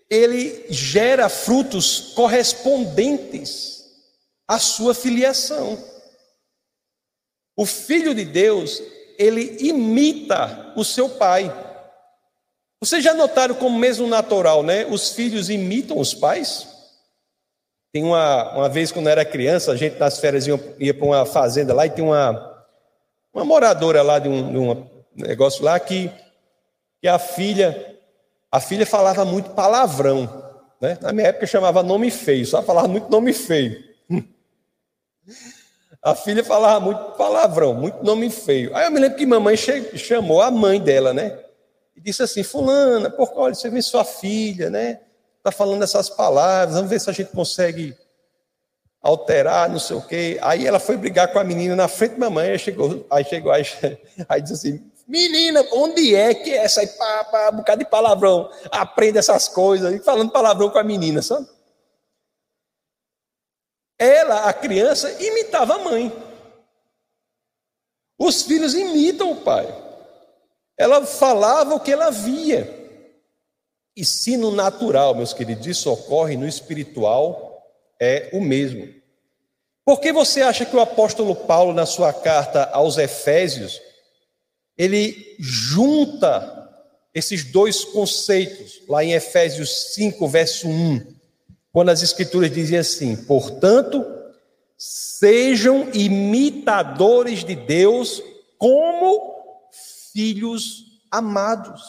ele 0.09 0.65
gera 0.69 1.29
frutos 1.29 2.13
correspondentes 2.15 3.85
à 4.47 4.59
sua 4.59 4.93
filiação. 4.93 5.77
O 7.55 7.65
Filho 7.65 8.13
de 8.13 8.25
Deus, 8.25 8.81
ele 9.17 9.57
imita 9.59 10.73
o 10.75 10.83
seu 10.83 11.09
pai. 11.09 11.51
Vocês 12.79 13.03
já 13.03 13.13
notaram 13.13 13.55
como 13.55 13.79
mesmo 13.79 14.05
natural, 14.05 14.61
né? 14.61 14.85
Os 14.85 15.11
filhos 15.13 15.49
imitam 15.49 15.97
os 15.97 16.13
pais? 16.13 16.67
Tem 17.91 18.03
uma, 18.03 18.55
uma 18.55 18.69
vez 18.69 18.91
quando 18.91 19.07
eu 19.07 19.11
era 19.11 19.25
criança, 19.25 19.71
a 19.71 19.75
gente 19.75 19.97
nas 19.97 20.19
férias 20.19 20.45
ia, 20.45 20.75
ia 20.77 20.93
para 20.93 21.05
uma 21.05 21.25
fazenda 21.25 21.73
lá 21.73 21.85
e 21.87 21.89
tem 21.89 22.03
uma, 22.03 22.65
uma 23.33 23.43
moradora 23.43 24.03
lá 24.03 24.19
de 24.19 24.29
um, 24.29 24.51
de 24.51 24.57
um 24.57 24.87
negócio 25.15 25.63
lá 25.63 25.79
que, 25.79 26.11
que 27.01 27.07
a 27.07 27.19
filha, 27.19 27.97
a 28.51 28.59
filha 28.59 28.85
falava 28.85 29.23
muito 29.25 29.51
palavrão. 29.51 30.43
Né? 30.79 30.97
Na 31.01 31.11
minha 31.11 31.27
época 31.27 31.45
chamava 31.47 31.81
nome 31.83 32.11
feio, 32.11 32.45
só 32.45 32.61
falava 32.61 32.87
muito 32.87 33.09
nome 33.09 33.33
feio. 33.33 33.83
A 36.01 36.15
filha 36.15 36.41
falava 36.41 36.79
muito 36.79 37.17
palavrão, 37.17 37.73
muito 37.73 38.01
nome 38.01 38.29
feio. 38.29 38.73
Aí 38.73 38.85
eu 38.85 38.91
me 38.91 38.99
lembro 38.99 39.17
que 39.17 39.25
mamãe 39.25 39.57
chamou 39.57 40.41
a 40.41 40.49
mãe 40.49 40.79
dela, 40.79 41.13
né? 41.13 41.37
E 41.95 41.99
disse 41.99 42.23
assim: 42.23 42.43
Fulana, 42.43 43.09
por 43.09 43.29
olha, 43.35 43.53
você 43.53 43.69
vê 43.69 43.81
sua 43.81 44.05
filha, 44.05 44.69
né? 44.69 45.01
Está 45.37 45.51
falando 45.51 45.83
essas 45.83 46.09
palavras, 46.09 46.75
vamos 46.75 46.89
ver 46.89 47.01
se 47.01 47.09
a 47.09 47.13
gente 47.13 47.31
consegue 47.31 47.93
alterar, 49.01 49.69
não 49.69 49.79
sei 49.79 49.97
o 49.97 50.01
quê. 50.01 50.37
Aí 50.41 50.65
ela 50.65 50.79
foi 50.79 50.95
brigar 50.95 51.33
com 51.33 51.39
a 51.39 51.43
menina 51.43 51.75
na 51.75 51.87
frente 51.87 52.13
da 52.13 52.19
mamãe, 52.19 52.51
aí 52.51 52.59
chegou, 52.59 53.05
aí 53.09 53.25
chegou, 53.25 53.51
aí, 53.51 53.63
aí 54.29 54.41
disse 54.41 54.53
assim: 54.53 54.91
Menina, 55.07 55.65
onde 55.71 56.13
é 56.13 56.33
que 56.33 56.51
é 56.51 56.57
essa 56.57 56.81
aí? 56.81 56.87
Pá, 56.87 57.23
pá, 57.23 57.49
um 57.53 57.57
bocado 57.57 57.79
de 57.83 57.89
palavrão. 57.89 58.51
Aprende 58.69 59.17
essas 59.17 59.47
coisas. 59.47 59.93
E 59.95 59.99
falando 59.99 60.31
palavrão 60.31 60.69
com 60.69 60.77
a 60.77 60.83
menina, 60.83 61.21
sabe? 61.21 61.47
Ela, 63.97 64.49
a 64.49 64.53
criança, 64.53 65.09
imitava 65.23 65.75
a 65.75 65.79
mãe. 65.79 66.11
Os 68.19 68.43
filhos 68.43 68.73
imitam 68.73 69.31
o 69.31 69.41
pai. 69.41 69.65
Ela 70.77 71.05
falava 71.05 71.75
o 71.75 71.79
que 71.79 71.91
ela 71.91 72.11
via. 72.11 72.75
Ensino 73.95 74.51
natural, 74.51 75.15
meus 75.15 75.33
queridos, 75.33 75.65
isso 75.65 75.91
ocorre 75.91 76.35
no 76.35 76.47
espiritual, 76.47 77.65
é 77.99 78.29
o 78.33 78.41
mesmo. 78.41 78.93
Por 79.83 79.99
que 79.99 80.11
você 80.11 80.41
acha 80.41 80.65
que 80.65 80.75
o 80.75 80.81
apóstolo 80.81 81.35
Paulo, 81.35 81.73
na 81.73 81.85
sua 81.85 82.13
carta 82.13 82.69
aos 82.71 82.97
Efésios, 82.97 83.81
ele 84.77 85.35
junta 85.39 86.55
esses 87.13 87.43
dois 87.43 87.83
conceitos, 87.83 88.81
lá 88.87 89.03
em 89.03 89.13
Efésios 89.13 89.93
5, 89.93 90.27
verso 90.27 90.67
1, 90.67 91.15
quando 91.71 91.89
as 91.89 92.03
Escrituras 92.03 92.51
dizem 92.51 92.77
assim: 92.77 93.15
portanto, 93.15 94.05
sejam 94.77 95.89
imitadores 95.93 97.43
de 97.43 97.55
Deus 97.55 98.21
como 98.57 99.35
filhos 100.13 101.01
amados. 101.11 101.81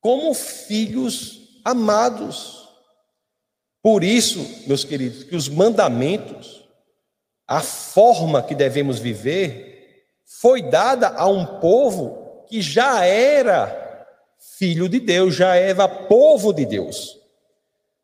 Como 0.00 0.32
filhos 0.32 1.60
amados. 1.64 2.68
Por 3.82 4.02
isso, 4.02 4.38
meus 4.66 4.84
queridos, 4.84 5.24
que 5.24 5.36
os 5.36 5.48
mandamentos, 5.48 6.64
a 7.46 7.60
forma 7.60 8.42
que 8.42 8.54
devemos 8.54 8.98
viver, 8.98 9.75
foi 10.26 10.60
dada 10.60 11.08
a 11.10 11.26
um 11.28 11.60
povo 11.60 12.44
que 12.48 12.60
já 12.60 13.04
era 13.04 14.06
filho 14.58 14.88
de 14.88 14.98
Deus, 14.98 15.34
já 15.34 15.54
era 15.54 15.88
povo 15.88 16.52
de 16.52 16.66
Deus. 16.66 17.18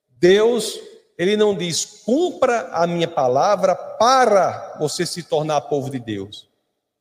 Deus, 0.09 0.79
ele 1.19 1.37
não 1.37 1.55
diz 1.55 1.85
cumpra 2.05 2.69
a 2.73 2.87
minha 2.87 3.09
palavra 3.09 3.75
para 3.75 4.77
você 4.79 5.05
se 5.05 5.25
tornar 5.25 5.63
povo 5.63 5.91
de 5.91 5.99
Deus. 5.99 6.49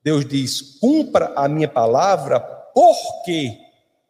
Deus 0.04 0.26
diz 0.26 0.80
cumpra 0.80 1.32
a 1.36 1.48
minha 1.48 1.68
palavra 1.68 2.40
porque 2.74 3.58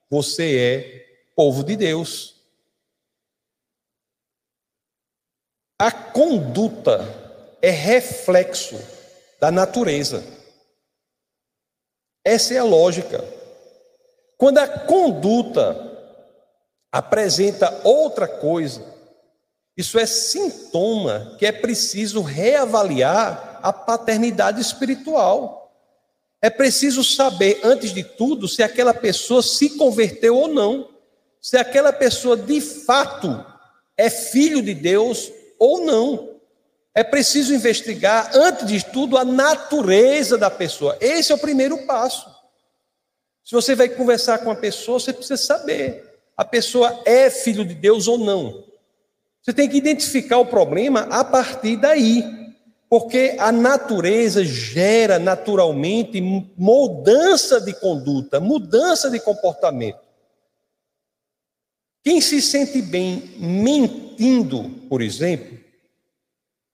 você 0.10 0.58
é 0.58 1.34
povo 1.36 1.64
de 1.64 1.76
Deus. 1.76 2.36
A 5.78 5.92
conduta 5.92 7.04
é 7.62 7.70
reflexo 7.70 8.80
da 9.40 9.52
natureza. 9.52 10.41
Essa 12.24 12.54
é 12.54 12.58
a 12.58 12.64
lógica. 12.64 13.24
Quando 14.38 14.60
a 14.60 14.68
conduta 14.68 15.90
apresenta 16.92 17.82
outra 17.84 18.28
coisa, 18.28 18.84
isso 19.78 19.98
é 19.98 20.06
sintoma 20.06 21.36
que 21.40 21.46
é 21.46 21.52
preciso 21.52 22.22
reavaliar 22.22 23.60
a 23.64 23.72
paternidade 23.72 24.60
espiritual. 24.60 25.72
É 26.42 26.50
preciso 26.50 27.04
saber, 27.04 27.60
antes 27.64 27.94
de 27.94 28.04
tudo, 28.04 28.48
se 28.48 28.64
aquela 28.64 28.94
pessoa 28.94 29.44
se 29.44 29.78
converteu 29.78 30.36
ou 30.36 30.48
não, 30.48 30.90
se 31.40 31.56
aquela 31.58 31.94
pessoa 31.94 32.36
de 32.36 32.60
fato 32.60 33.46
é 33.96 34.10
filho 34.10 34.62
de 34.62 34.74
Deus 34.74 35.32
ou 35.60 35.86
não. 35.86 36.31
É 36.94 37.04
preciso 37.04 37.54
investigar, 37.54 38.32
antes 38.34 38.68
de 38.68 38.86
tudo, 38.86 39.18
a 39.18 39.24
natureza 39.24 40.38
da 40.38 40.50
pessoa. 40.50 40.98
Esse 41.00 41.32
é 41.32 41.36
o 41.36 41.40
primeiro 41.40 41.86
passo. 41.86 42.30
Se 43.44 43.54
você 43.54 43.76
vai 43.76 43.88
conversar 43.88 44.40
com 44.40 44.52
a 44.52 44.56
pessoa, 44.56 45.00
você 45.00 45.14
precisa 45.14 45.38
saber: 45.38 46.04
a 46.36 46.44
pessoa 46.44 47.02
é 47.06 47.30
filho 47.30 47.66
de 47.66 47.74
Deus 47.74 48.08
ou 48.08 48.18
não. 48.18 48.66
Você 49.42 49.54
tem 49.54 49.70
que 49.70 49.78
identificar 49.78 50.38
o 50.38 50.46
problema 50.46 51.02
a 51.10 51.24
partir 51.24 51.78
daí. 51.78 52.42
Porque 52.90 53.38
a 53.40 53.54
natureza 53.54 54.44
gera 54.44 55.18
naturalmente 55.18 56.20
mudança 56.58 57.62
de 57.62 57.74
conduta, 57.74 58.38
mudança 58.42 59.10
de 59.10 59.18
comportamento. 59.18 60.02
Quem 62.04 62.20
se 62.20 62.42
sente 62.42 62.82
bem 62.82 63.34
mentindo, 63.38 64.70
por 64.90 65.02
exemplo, 65.02 65.58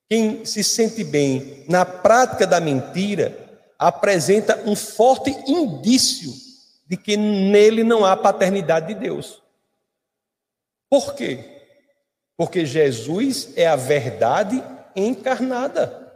quem 0.09 0.45
se 0.45 0.63
sente 0.63 1.03
bem 1.03 1.65
na 1.67 1.85
prática 1.85 2.47
da 2.47 2.59
mentira 2.59 3.45
apresenta 3.77 4.63
um 4.65 4.75
forte 4.75 5.29
indício 5.47 6.31
de 6.87 6.95
que 6.95 7.17
nele 7.17 7.83
não 7.83 8.05
há 8.05 8.15
paternidade 8.15 8.87
de 8.87 8.95
Deus. 8.95 9.43
Por 10.89 11.13
quê? 11.13 11.63
Porque 12.37 12.65
Jesus 12.65 13.49
é 13.57 13.67
a 13.67 13.75
verdade 13.75 14.63
encarnada. 14.95 16.07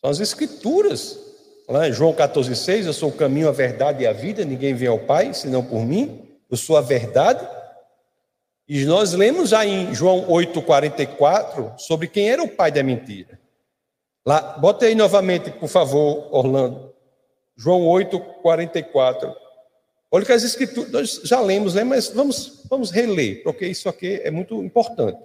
São 0.00 0.10
as 0.10 0.20
Escrituras. 0.20 1.18
Lá 1.68 1.88
em 1.88 1.92
João 1.92 2.12
14,6, 2.12 2.86
eu 2.86 2.92
sou 2.92 3.10
o 3.10 3.16
caminho, 3.16 3.48
a 3.48 3.52
verdade 3.52 4.02
e 4.02 4.06
a 4.06 4.12
vida, 4.12 4.44
ninguém 4.44 4.74
vem 4.74 4.88
ao 4.88 4.98
Pai 4.98 5.32
senão 5.32 5.64
por 5.64 5.84
mim. 5.84 6.28
Eu 6.50 6.56
sou 6.56 6.76
a 6.76 6.80
verdade 6.80 7.46
e 8.68 8.84
nós 8.84 9.12
lemos 9.12 9.50
já 9.50 9.66
em 9.66 9.94
João 9.94 10.26
8,44 10.28 11.78
sobre 11.78 12.06
quem 12.08 12.30
era 12.30 12.42
o 12.42 12.48
pai 12.48 12.70
da 12.70 12.82
mentira. 12.82 13.38
Lá, 14.24 14.56
bota 14.58 14.86
aí 14.86 14.94
novamente, 14.94 15.50
por 15.50 15.68
favor, 15.68 16.28
Orlando. 16.30 16.92
João 17.56 17.82
8,44. 17.82 19.34
Olha 20.10 20.24
que 20.24 20.32
as 20.32 20.42
escrituras, 20.42 20.92
nós 20.92 21.20
já 21.24 21.40
lemos, 21.40 21.74
né? 21.74 21.82
mas 21.82 22.08
vamos, 22.08 22.62
vamos 22.68 22.90
reler, 22.90 23.42
porque 23.42 23.66
isso 23.66 23.88
aqui 23.88 24.20
é 24.22 24.30
muito 24.30 24.62
importante. 24.62 25.18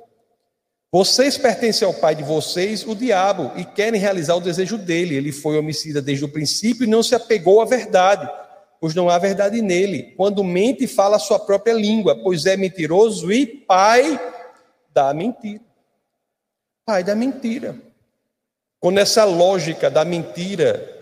Vocês 0.92 1.38
pertencem 1.38 1.86
ao 1.86 1.94
pai 1.94 2.16
de 2.16 2.24
vocês, 2.24 2.88
o 2.88 2.96
diabo, 2.96 3.52
e 3.58 3.66
querem 3.66 4.00
realizar 4.00 4.36
o 4.36 4.42
desejo 4.42 4.78
dele. 4.78 5.16
Ele 5.16 5.32
foi 5.32 5.58
homicida 5.60 6.02
desde 6.02 6.26
o 6.26 6.30
princípio 6.30 6.86
e 6.86 6.90
não 6.90 7.04
se 7.04 7.14
apegou 7.14 7.62
à 7.62 7.66
verdade 7.66 8.28
pois 8.80 8.94
não 8.94 9.10
há 9.10 9.18
verdade 9.18 9.62
nele. 9.62 10.14
Quando 10.16 10.44
mente, 10.44 10.88
fala 10.88 11.18
a 11.18 11.20
sua 11.20 11.40
própria 11.40 11.74
língua, 11.74 12.22
pois 12.22 12.46
é 12.46 12.56
mentiroso 12.56 13.32
e 13.32 13.46
pai 13.46 14.20
da 14.94 15.14
mentira. 15.14 15.64
Pai 16.86 17.04
da 17.04 17.16
mentira. 17.16 17.80
Quando 18.80 19.00
essa 19.00 19.24
lógica 19.26 19.90
da 19.90 20.06
mentira 20.06 20.96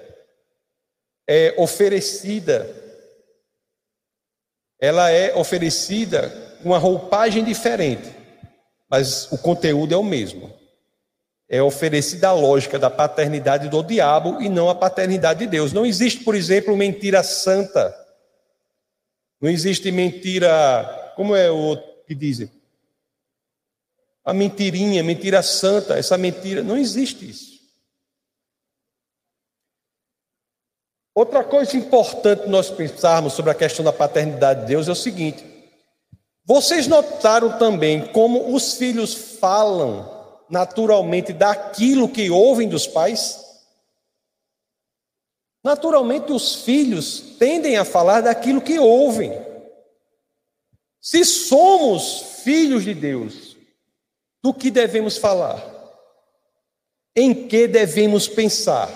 é 1.28 1.54
oferecida, 1.58 2.74
ela 4.80 5.10
é 5.12 5.36
oferecida 5.36 6.58
com 6.62 6.70
uma 6.70 6.78
roupagem 6.78 7.44
diferente, 7.44 8.16
mas 8.90 9.32
o 9.32 9.38
conteúdo 9.38 9.94
é 9.94 9.98
o 9.98 10.04
mesmo 10.04 10.65
é 11.48 11.62
oferecida 11.62 12.30
a 12.30 12.34
lógica 12.34 12.80
da 12.80 12.90
paternidade 12.90 13.70
do 13.70 13.84
diabo 13.84 14.42
e 14.42 14.50
não 14.50 14.70
a 14.70 14.76
paternidade 14.76 15.40
de 15.42 15.48
Deus. 15.48 15.72
Não 15.72 15.86
existe, 15.86 16.24
por 16.24 16.36
exemplo, 16.36 16.76
mentira 16.76 17.22
santa. 17.24 17.96
Não 19.40 19.50
existe 19.50 19.92
mentira, 19.92 21.14
como 21.16 21.36
é 21.36 21.52
o 21.52 21.78
que 22.08 22.16
dizem? 22.16 22.50
A 24.24 24.34
mentirinha, 24.34 25.04
mentira 25.04 25.44
santa, 25.44 25.98
essa 25.98 26.18
mentira, 26.18 26.64
não 26.64 26.78
existe 26.78 27.30
isso. 27.30 27.56
Outra 31.14 31.44
coisa 31.44 31.78
importante 31.78 32.50
nós 32.50 32.70
pensarmos 32.72 33.34
sobre 33.34 33.52
a 33.52 33.56
questão 33.56 33.86
da 33.86 33.94
paternidade 33.94 34.62
de 34.62 34.68
Deus 34.68 34.88
é 34.88 34.92
o 34.92 34.96
seguinte: 34.96 35.46
vocês 36.44 36.88
notaram 36.88 37.58
também 37.58 38.08
como 38.08 38.54
os 38.54 38.74
filhos 38.74 39.14
falam 39.40 40.15
naturalmente 40.50 41.34
daquilo 41.34 42.10
que 42.10 42.30
ouvem 42.30 42.68
dos 42.68 42.88
pais? 42.88 43.44
Naturalmente, 45.64 46.32
os 46.32 46.64
filhos 46.64 47.20
tendem 47.40 47.78
a 47.78 47.84
falar 47.84 48.22
daquilo 48.22 48.62
que 48.62 48.78
ouvem. 48.78 49.34
Se 51.02 51.26
somos 51.26 52.42
filhos 52.44 52.84
de 52.84 52.94
Deus, 52.94 53.58
do 54.44 54.54
que 54.54 54.70
devemos 54.70 55.18
falar? 55.18 55.64
Em 57.16 57.48
que 57.48 57.68
devemos 57.68 58.28
pensar? 58.28 58.90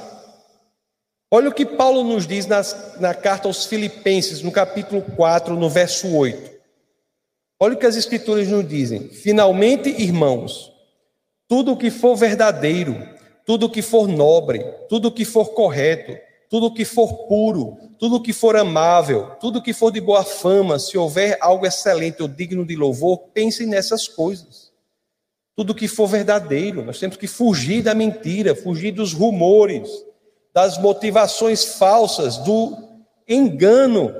Olha 1.32 1.50
o 1.50 1.54
que 1.54 1.66
Paulo 1.66 2.04
nos 2.04 2.28
diz 2.28 2.46
nas, 2.46 3.00
na 3.00 3.14
carta 3.14 3.48
aos 3.48 3.66
Filipenses, 3.66 4.42
no 4.42 4.52
capítulo 4.52 5.02
4, 5.16 5.56
no 5.56 5.70
verso 5.70 6.16
8. 6.16 6.52
Olha 7.60 7.74
o 7.74 7.78
que 7.78 7.86
as 7.86 7.96
Escrituras 7.96 8.48
nos 8.48 8.68
dizem. 8.68 9.10
Finalmente, 9.10 9.90
irmãos, 9.90 10.72
tudo 11.50 11.72
o 11.72 11.78
que 11.78 11.90
for 11.90 12.16
verdadeiro, 12.16 12.96
tudo 13.44 13.66
o 13.66 13.70
que 13.70 13.82
for 13.82 14.08
nobre, 14.08 14.64
tudo 14.88 15.08
o 15.08 15.12
que 15.12 15.26
for 15.26 15.50
correto, 15.50 16.16
tudo 16.48 16.68
o 16.68 16.74
que 16.74 16.86
for 16.86 17.28
puro, 17.28 17.76
tudo 17.98 18.18
o 18.18 18.22
que 18.22 18.32
for 18.32 18.56
amável, 18.56 19.32
tudo 19.42 19.58
o 19.58 19.62
que 19.62 19.74
for 19.74 19.92
de 19.92 20.00
boa 20.00 20.24
fama, 20.24 20.78
se 20.78 20.96
houver 20.96 21.40
algo 21.42 21.66
excelente 21.66 22.22
ou 22.22 22.28
digno 22.28 22.64
de 22.64 22.76
louvor, 22.76 23.18
pensem 23.34 23.66
nessas 23.66 24.08
coisas. 24.08 24.72
Tudo 25.56 25.72
o 25.72 25.76
que 25.76 25.88
for 25.88 26.08
verdadeiro, 26.08 26.86
nós 26.86 27.00
temos 27.00 27.18
que 27.18 27.28
fugir 27.28 27.82
da 27.82 27.96
mentira, 27.96 28.56
fugir 28.56 28.92
dos 28.92 29.12
rumores, 29.12 29.90
das 30.54 30.78
motivações 30.78 31.66
falsas, 31.66 32.38
do 32.38 32.78
engano, 33.28 34.14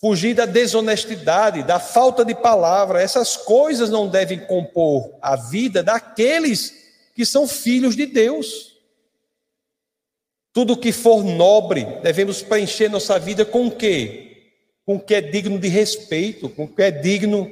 fugir 0.00 0.34
da 0.34 0.46
desonestidade, 0.46 1.62
da 1.62 1.78
falta 1.78 2.24
de 2.24 2.34
palavra. 2.34 3.02
Essas 3.02 3.36
coisas 3.36 3.90
não 3.90 4.08
devem 4.08 4.40
compor 4.46 5.14
a 5.20 5.36
vida 5.36 5.82
daqueles 5.82 6.74
que 7.14 7.26
são 7.26 7.46
filhos 7.46 7.94
de 7.94 8.06
Deus. 8.06 8.70
Tudo 10.52 10.76
que 10.76 10.90
for 10.90 11.22
nobre, 11.22 11.84
devemos 12.02 12.42
preencher 12.42 12.88
nossa 12.88 13.18
vida 13.18 13.44
com 13.44 13.66
o 13.66 13.70
quê? 13.70 14.52
Com 14.84 14.96
o 14.96 15.00
que 15.00 15.14
é 15.14 15.20
digno 15.20 15.58
de 15.58 15.68
respeito, 15.68 16.48
com 16.48 16.64
o 16.64 16.68
que 16.68 16.82
é 16.82 16.90
digno 16.90 17.50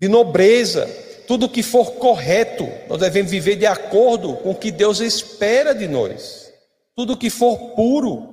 de 0.00 0.08
nobreza. 0.08 0.86
Tudo 1.26 1.48
que 1.48 1.62
for 1.62 1.92
correto, 1.92 2.66
nós 2.88 3.00
devemos 3.00 3.30
viver 3.30 3.56
de 3.56 3.66
acordo 3.66 4.36
com 4.36 4.50
o 4.50 4.54
que 4.54 4.70
Deus 4.70 5.00
espera 5.00 5.74
de 5.74 5.86
nós. 5.86 6.52
Tudo 6.96 7.16
que 7.16 7.28
for 7.28 7.74
puro, 7.74 8.31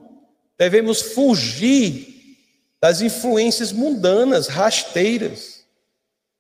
devemos 0.60 1.02
fugir 1.02 2.38
das 2.82 3.00
influências 3.00 3.72
mundanas, 3.72 4.48
rasteiras. 4.48 5.63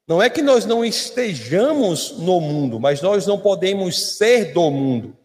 Não 0.05 0.21
é 0.21 0.29
que 0.29 0.41
nós 0.41 0.65
não 0.65 0.83
estejamos 0.83 2.17
no 2.17 2.41
mundo, 2.41 2.79
mas 2.79 3.01
nós 3.01 3.25
não 3.25 3.39
podemos 3.39 4.17
ser 4.17 4.51
do 4.53 4.69
mundo. 4.69 5.17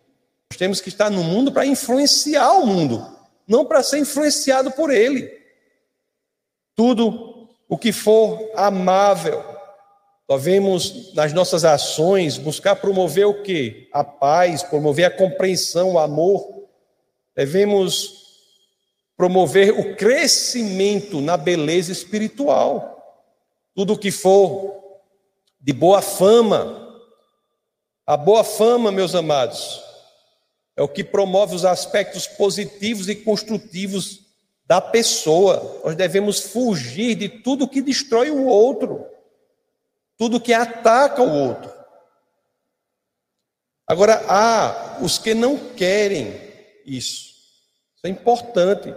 Nós 0.50 0.58
temos 0.58 0.80
que 0.80 0.88
estar 0.88 1.10
no 1.10 1.24
mundo 1.24 1.50
para 1.50 1.66
influenciar 1.66 2.52
o 2.52 2.66
mundo, 2.66 3.04
não 3.48 3.64
para 3.64 3.82
ser 3.82 3.98
influenciado 3.98 4.70
por 4.70 4.90
ele. 4.90 5.32
Tudo 6.76 7.48
o 7.68 7.76
que 7.76 7.92
for 7.92 8.50
amável, 8.54 9.42
devemos 10.28 11.12
nas 11.14 11.32
nossas 11.32 11.64
ações 11.64 12.36
buscar 12.36 12.76
promover 12.76 13.26
o 13.26 13.42
que? 13.42 13.88
A 13.92 14.04
paz, 14.04 14.62
promover 14.62 15.06
a 15.06 15.10
compreensão, 15.10 15.94
o 15.94 15.98
amor. 15.98 16.66
Devemos 17.34 18.23
promover 19.16 19.78
o 19.78 19.96
crescimento 19.96 21.20
na 21.20 21.36
beleza 21.36 21.92
espiritual. 21.92 22.94
Tudo 23.74 23.98
que 23.98 24.10
for 24.10 24.82
de 25.60 25.72
boa 25.72 26.02
fama. 26.02 26.82
A 28.06 28.16
boa 28.16 28.44
fama, 28.44 28.92
meus 28.92 29.14
amados, 29.14 29.82
é 30.76 30.82
o 30.82 30.88
que 30.88 31.02
promove 31.02 31.54
os 31.54 31.64
aspectos 31.64 32.26
positivos 32.26 33.08
e 33.08 33.14
construtivos 33.14 34.20
da 34.66 34.80
pessoa. 34.80 35.80
Nós 35.84 35.96
devemos 35.96 36.40
fugir 36.40 37.14
de 37.14 37.28
tudo 37.28 37.68
que 37.68 37.80
destrói 37.80 38.30
o 38.30 38.46
outro, 38.46 39.06
tudo 40.18 40.40
que 40.40 40.52
ataca 40.52 41.22
o 41.22 41.32
outro. 41.32 41.72
Agora, 43.86 44.24
há 44.28 44.98
os 45.02 45.18
que 45.18 45.34
não 45.34 45.56
querem 45.56 46.34
isso. 46.84 47.33
É 48.04 48.08
importante. 48.08 48.94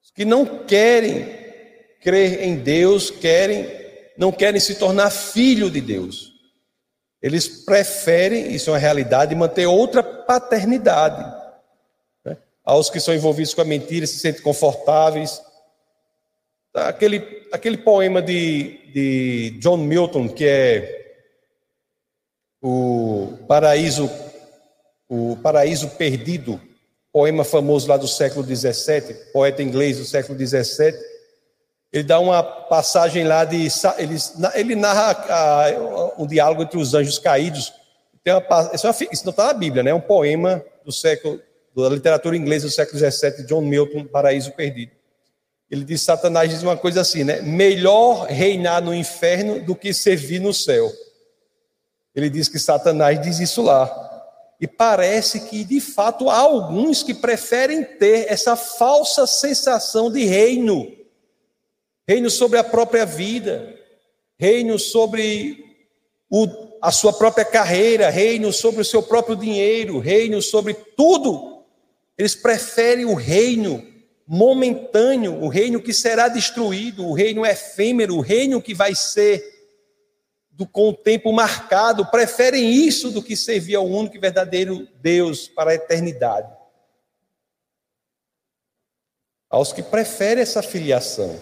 Os 0.00 0.10
que 0.12 0.24
não 0.24 0.64
querem 0.64 1.26
crer 2.00 2.42
em 2.42 2.56
Deus, 2.56 3.10
querem, 3.10 3.66
não 4.16 4.30
querem 4.30 4.60
se 4.60 4.76
tornar 4.76 5.10
filho 5.10 5.68
de 5.68 5.80
Deus. 5.80 6.32
Eles 7.20 7.48
preferem, 7.48 8.54
isso 8.54 8.70
é 8.70 8.74
uma 8.74 8.78
realidade, 8.78 9.34
manter 9.34 9.66
outra 9.66 10.04
paternidade. 10.04 11.24
Né? 12.24 12.36
Aos 12.62 12.90
que 12.90 13.00
são 13.00 13.12
envolvidos 13.12 13.54
com 13.54 13.62
a 13.62 13.64
mentira 13.64 14.06
se 14.06 14.18
sentem 14.18 14.42
confortáveis. 14.42 15.42
Aquele, 16.72 17.48
aquele 17.50 17.78
poema 17.78 18.22
de, 18.22 18.92
de 18.92 19.58
John 19.58 19.78
Milton, 19.78 20.28
que 20.28 20.44
é 20.46 21.16
o 22.62 23.36
Paraíso, 23.48 24.08
o 25.08 25.36
Paraíso 25.42 25.88
Perdido, 25.90 26.60
poema 27.14 27.44
famoso 27.44 27.88
lá 27.88 27.96
do 27.96 28.08
século 28.08 28.44
XVII, 28.44 29.14
poeta 29.32 29.62
inglês 29.62 29.98
do 29.98 30.04
século 30.04 30.36
XVII, 30.36 30.92
ele 31.92 32.02
dá 32.02 32.18
uma 32.18 32.42
passagem 32.42 33.22
lá 33.22 33.44
de. 33.44 33.68
Ele, 33.98 34.16
ele 34.54 34.74
narra 34.74 35.12
a, 35.30 36.20
um 36.20 36.26
diálogo 36.26 36.64
entre 36.64 36.76
os 36.76 36.92
anjos 36.92 37.20
caídos. 37.20 37.72
Tem 38.24 38.34
uma, 38.34 38.40
isso, 38.74 38.84
é 38.84 38.90
uma, 38.90 38.96
isso 39.12 39.24
não 39.24 39.30
está 39.30 39.46
na 39.46 39.52
Bíblia, 39.52 39.84
né? 39.84 39.92
é 39.92 39.94
um 39.94 40.00
poema 40.00 40.60
do 40.84 40.90
século, 40.90 41.40
da 41.76 41.88
literatura 41.88 42.36
inglesa 42.36 42.66
do 42.66 42.72
século 42.72 42.98
XVII, 42.98 43.46
John 43.46 43.60
Milton, 43.60 44.06
Paraíso 44.06 44.50
Perdido. 44.50 44.90
Ele 45.70 45.84
diz: 45.84 46.02
Satanás 46.02 46.50
diz 46.50 46.64
uma 46.64 46.76
coisa 46.76 47.02
assim, 47.02 47.22
né? 47.22 47.40
Melhor 47.42 48.26
reinar 48.26 48.82
no 48.82 48.92
inferno 48.92 49.60
do 49.60 49.76
que 49.76 49.94
servir 49.94 50.40
no 50.40 50.52
céu. 50.52 50.90
Ele 52.12 52.28
diz 52.28 52.48
que 52.48 52.58
Satanás 52.58 53.22
diz 53.22 53.38
isso 53.38 53.62
lá. 53.62 54.03
E 54.64 54.66
parece 54.66 55.40
que, 55.40 55.62
de 55.62 55.78
fato, 55.78 56.30
há 56.30 56.38
alguns 56.38 57.02
que 57.02 57.12
preferem 57.12 57.84
ter 57.84 58.32
essa 58.32 58.56
falsa 58.56 59.26
sensação 59.26 60.10
de 60.10 60.24
reino 60.24 60.90
reino 62.08 62.30
sobre 62.30 62.58
a 62.58 62.64
própria 62.64 63.04
vida, 63.04 63.78
reino 64.38 64.78
sobre 64.78 65.62
o, 66.30 66.48
a 66.80 66.90
sua 66.90 67.12
própria 67.12 67.44
carreira, 67.44 68.08
reino 68.08 68.50
sobre 68.54 68.80
o 68.80 68.84
seu 68.86 69.02
próprio 69.02 69.36
dinheiro, 69.36 69.98
reino 69.98 70.40
sobre 70.40 70.72
tudo. 70.72 71.62
Eles 72.16 72.34
preferem 72.34 73.04
o 73.04 73.12
reino 73.12 73.86
momentâneo, 74.26 75.42
o 75.42 75.48
reino 75.48 75.78
que 75.78 75.92
será 75.92 76.26
destruído, 76.26 77.06
o 77.06 77.12
reino 77.12 77.44
efêmero, 77.44 78.16
o 78.16 78.22
reino 78.22 78.62
que 78.62 78.72
vai 78.72 78.94
ser 78.94 79.53
do, 80.56 80.66
com 80.66 80.90
o 80.90 80.94
tempo 80.94 81.32
marcado, 81.32 82.06
preferem 82.06 82.72
isso 82.72 83.10
do 83.10 83.22
que 83.22 83.36
servir 83.36 83.74
ao 83.74 83.86
único 83.86 84.16
e 84.16 84.20
verdadeiro 84.20 84.88
Deus 85.00 85.48
para 85.48 85.72
a 85.72 85.74
eternidade. 85.74 86.52
Aos 89.50 89.72
que 89.72 89.82
preferem 89.82 90.42
essa 90.42 90.62
filiação. 90.62 91.38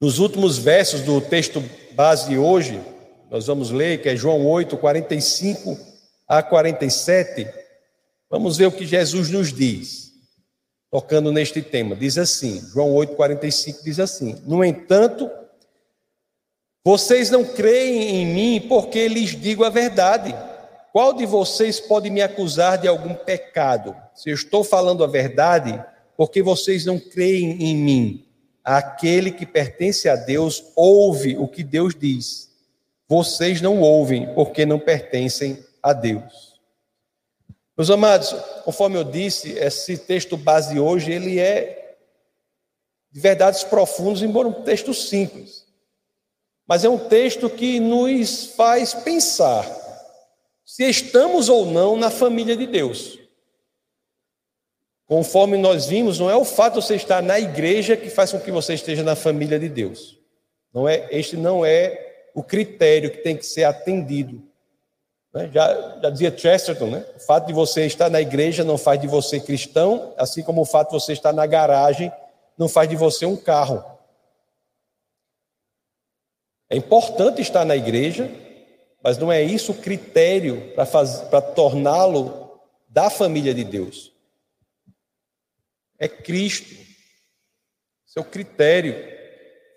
Nos 0.00 0.18
últimos 0.18 0.58
versos 0.58 1.00
do 1.02 1.20
texto 1.20 1.62
base 1.92 2.28
de 2.28 2.38
hoje, 2.38 2.80
nós 3.30 3.46
vamos 3.46 3.70
ler, 3.70 4.02
que 4.02 4.08
é 4.08 4.16
João 4.16 4.46
8, 4.46 4.76
45 4.76 5.78
a 6.28 6.42
47. 6.42 7.48
Vamos 8.28 8.56
ver 8.56 8.66
o 8.66 8.72
que 8.72 8.86
Jesus 8.86 9.30
nos 9.30 9.52
diz, 9.52 10.12
tocando 10.90 11.32
neste 11.32 11.62
tema. 11.62 11.94
Diz 11.94 12.18
assim, 12.18 12.60
João 12.72 12.92
8, 12.92 13.14
45 13.14 13.84
diz 13.84 14.00
assim: 14.00 14.40
No 14.44 14.64
entanto, 14.64 15.30
vocês 16.84 17.30
não 17.30 17.42
creem 17.42 18.16
em 18.16 18.26
mim 18.26 18.68
porque 18.68 19.08
lhes 19.08 19.30
digo 19.30 19.64
a 19.64 19.70
verdade. 19.70 20.34
Qual 20.92 21.14
de 21.14 21.24
vocês 21.24 21.80
pode 21.80 22.10
me 22.10 22.20
acusar 22.20 22.76
de 22.76 22.86
algum 22.86 23.14
pecado? 23.14 23.96
Se 24.14 24.28
eu 24.28 24.34
estou 24.34 24.62
falando 24.62 25.02
a 25.02 25.06
verdade, 25.06 25.82
porque 26.14 26.42
vocês 26.42 26.84
não 26.84 26.98
creem 26.98 27.62
em 27.64 27.74
mim. 27.74 28.26
Aquele 28.62 29.32
que 29.32 29.46
pertence 29.46 30.08
a 30.10 30.14
Deus 30.14 30.62
ouve 30.76 31.38
o 31.38 31.48
que 31.48 31.64
Deus 31.64 31.94
diz. 31.94 32.50
Vocês 33.08 33.62
não 33.62 33.80
ouvem 33.80 34.34
porque 34.34 34.66
não 34.66 34.78
pertencem 34.78 35.64
a 35.82 35.94
Deus. 35.94 36.60
Meus 37.76 37.90
amados, 37.90 38.32
conforme 38.62 38.96
eu 38.98 39.04
disse, 39.04 39.52
esse 39.52 39.96
texto 39.98 40.36
base 40.36 40.78
hoje, 40.78 41.10
ele 41.10 41.40
é 41.40 41.96
de 43.10 43.20
verdades 43.20 43.64
profundas, 43.64 44.22
embora 44.22 44.48
um 44.48 44.62
texto 44.62 44.92
simples. 44.92 45.63
Mas 46.66 46.84
é 46.84 46.88
um 46.88 46.98
texto 46.98 47.50
que 47.50 47.78
nos 47.78 48.46
faz 48.54 48.94
pensar 48.94 49.64
se 50.64 50.88
estamos 50.88 51.48
ou 51.48 51.66
não 51.66 51.96
na 51.96 52.10
família 52.10 52.56
de 52.56 52.66
Deus. 52.66 53.18
Conforme 55.06 55.58
nós 55.58 55.86
vimos, 55.86 56.18
não 56.18 56.30
é 56.30 56.36
o 56.36 56.44
fato 56.44 56.80
de 56.80 56.86
você 56.86 56.96
estar 56.96 57.22
na 57.22 57.38
igreja 57.38 57.96
que 57.96 58.08
faz 58.08 58.32
com 58.32 58.40
que 58.40 58.50
você 58.50 58.72
esteja 58.72 59.02
na 59.02 59.14
família 59.14 59.58
de 59.58 59.68
Deus. 59.68 60.18
Não 60.72 60.88
é, 60.88 61.06
este 61.10 61.36
não 61.36 61.64
é 61.64 62.28
o 62.34 62.42
critério 62.42 63.10
que 63.10 63.18
tem 63.18 63.36
que 63.36 63.44
ser 63.44 63.64
atendido. 63.64 64.42
Né? 65.32 65.50
Já, 65.52 65.98
já 66.02 66.10
dizia 66.10 66.36
Chesterton, 66.36 66.86
né? 66.86 67.04
o 67.14 67.20
fato 67.20 67.46
de 67.46 67.52
você 67.52 67.84
estar 67.84 68.08
na 68.08 68.20
igreja 68.20 68.64
não 68.64 68.78
faz 68.78 68.98
de 69.00 69.06
você 69.06 69.38
cristão, 69.38 70.14
assim 70.16 70.42
como 70.42 70.62
o 70.62 70.64
fato 70.64 70.88
de 70.88 70.94
você 70.94 71.12
estar 71.12 71.32
na 71.32 71.44
garagem 71.44 72.10
não 72.56 72.68
faz 72.68 72.88
de 72.88 72.96
você 72.96 73.26
um 73.26 73.36
carro. 73.36 73.84
É 76.68 76.76
importante 76.76 77.42
estar 77.42 77.64
na 77.64 77.76
igreja, 77.76 78.30
mas 79.02 79.18
não 79.18 79.30
é 79.30 79.42
isso 79.42 79.72
o 79.72 79.74
critério 79.74 80.72
para 80.74 81.42
torná-lo 81.42 82.60
da 82.88 83.10
família 83.10 83.52
de 83.52 83.64
Deus. 83.64 84.12
É 85.98 86.08
Cristo. 86.08 86.72
Esse 88.06 88.18
é 88.18 88.22
critério. 88.22 88.94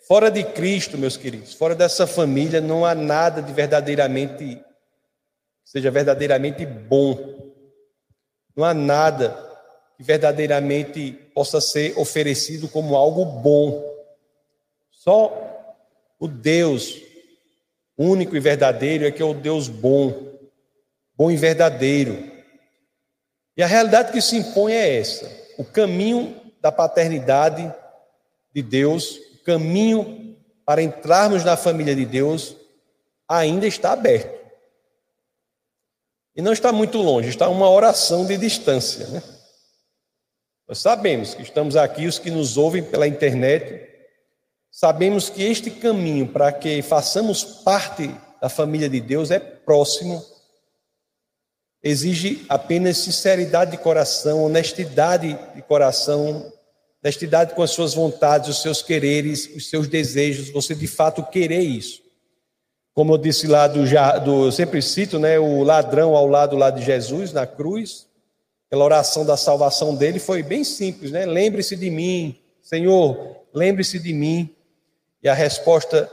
Fora 0.08 0.32
de 0.32 0.44
Cristo, 0.44 0.98
meus 0.98 1.18
queridos, 1.18 1.54
fora 1.54 1.76
dessa 1.76 2.08
família, 2.08 2.62
não 2.62 2.86
há 2.86 2.96
nada 2.96 3.42
de 3.42 3.52
verdadeiramente, 3.52 4.64
seja 5.66 5.92
verdadeiramente 5.92 6.66
bom. 6.66 7.18
Não 8.56 8.64
há 8.64 8.74
nada 8.74 9.38
que 9.98 10.04
verdadeiramente 10.04 11.12
possa 11.34 11.60
ser 11.60 11.98
oferecido 11.98 12.70
como 12.70 12.96
algo 12.96 13.26
bom. 13.26 13.84
Só 14.90 15.47
o 16.20 16.28
Deus 16.28 17.02
único 17.98 18.36
e 18.36 18.40
verdadeiro 18.40 19.06
é 19.06 19.12
que 19.12 19.22
é 19.22 19.26
o 19.26 19.34
Deus 19.34 19.68
bom, 19.68 20.38
bom 21.16 21.32
e 21.32 21.38
verdadeiro. 21.38 22.32
E 23.56 23.64
a 23.64 23.68
realidade 23.68 24.12
que 24.12 24.22
se 24.22 24.38
impõe 24.38 24.74
é 24.74 24.98
essa: 24.98 25.30
o 25.58 25.66
caminho 25.66 26.40
da 26.62 26.72
paternidade 26.72 27.74
de 28.54 28.62
Deus, 28.62 29.18
o 29.36 29.44
caminho 29.44 30.38
para 30.66 30.82
entrarmos 30.82 31.44
na 31.44 31.56
família 31.56 31.96
de 31.96 32.06
Deus 32.06 32.56
ainda 33.28 33.66
está 33.66 33.92
aberto. 33.92 34.38
E 36.36 36.42
não 36.42 36.54
está 36.54 36.72
muito 36.72 37.00
longe, 37.00 37.30
está 37.30 37.50
uma 37.50 37.70
oração 37.70 38.26
de 38.26 38.38
distância. 38.38 39.08
Né? 39.08 39.24
Nós 40.68 40.78
sabemos 40.78 41.34
que 41.34 41.42
estamos 41.42 41.76
aqui, 41.76 42.06
os 42.06 42.20
que 42.20 42.30
nos 42.30 42.58
ouvem 42.58 42.84
pela 42.84 43.08
internet, 43.08 43.97
sabemos 44.78 45.28
que 45.28 45.42
este 45.42 45.72
caminho 45.72 46.28
para 46.28 46.52
que 46.52 46.84
façamos 46.84 47.44
parte 47.44 48.12
da 48.40 48.48
família 48.48 48.88
de 48.88 49.02
Deus 49.02 49.32
é 49.32 49.40
próximo, 49.40 50.24
exige 51.82 52.46
apenas 52.48 52.98
sinceridade 52.98 53.72
de 53.72 53.78
coração, 53.80 54.44
honestidade 54.44 55.36
de 55.56 55.64
coração, 55.64 56.54
honestidade 57.04 57.56
com 57.56 57.64
as 57.64 57.72
suas 57.72 57.96
vontades, 57.96 58.50
os 58.50 58.62
seus 58.62 58.84
quereres, 58.84 59.50
os 59.56 59.68
seus 59.68 59.88
desejos, 59.88 60.52
você 60.52 60.76
de 60.76 60.86
fato 60.86 61.24
querer 61.24 61.62
isso. 61.62 62.04
Como 62.94 63.14
eu 63.14 63.18
disse 63.18 63.48
lá 63.48 63.68
do, 63.68 63.84
do 64.24 64.52
sempre 64.52 64.80
cito, 64.84 65.18
né, 65.18 65.40
o 65.40 65.64
ladrão 65.64 66.16
ao 66.16 66.28
lado 66.28 66.56
lá 66.56 66.70
de 66.70 66.86
Jesus 66.86 67.34
na 67.34 67.48
cruz, 67.48 68.06
aquela 68.68 68.86
oração 68.86 69.26
da 69.26 69.38
salvação 69.38 69.96
dele 69.96 70.20
foi 70.20 70.44
bem 70.44 70.64
simples, 70.64 71.10
né? 71.10 71.26
Lembre-se 71.26 71.76
de 71.76 71.90
mim, 71.90 72.40
Senhor, 72.62 73.38
lembre-se 73.52 73.98
de 73.98 74.14
mim. 74.14 74.54
E 75.28 75.30
a 75.30 75.34
resposta 75.34 76.10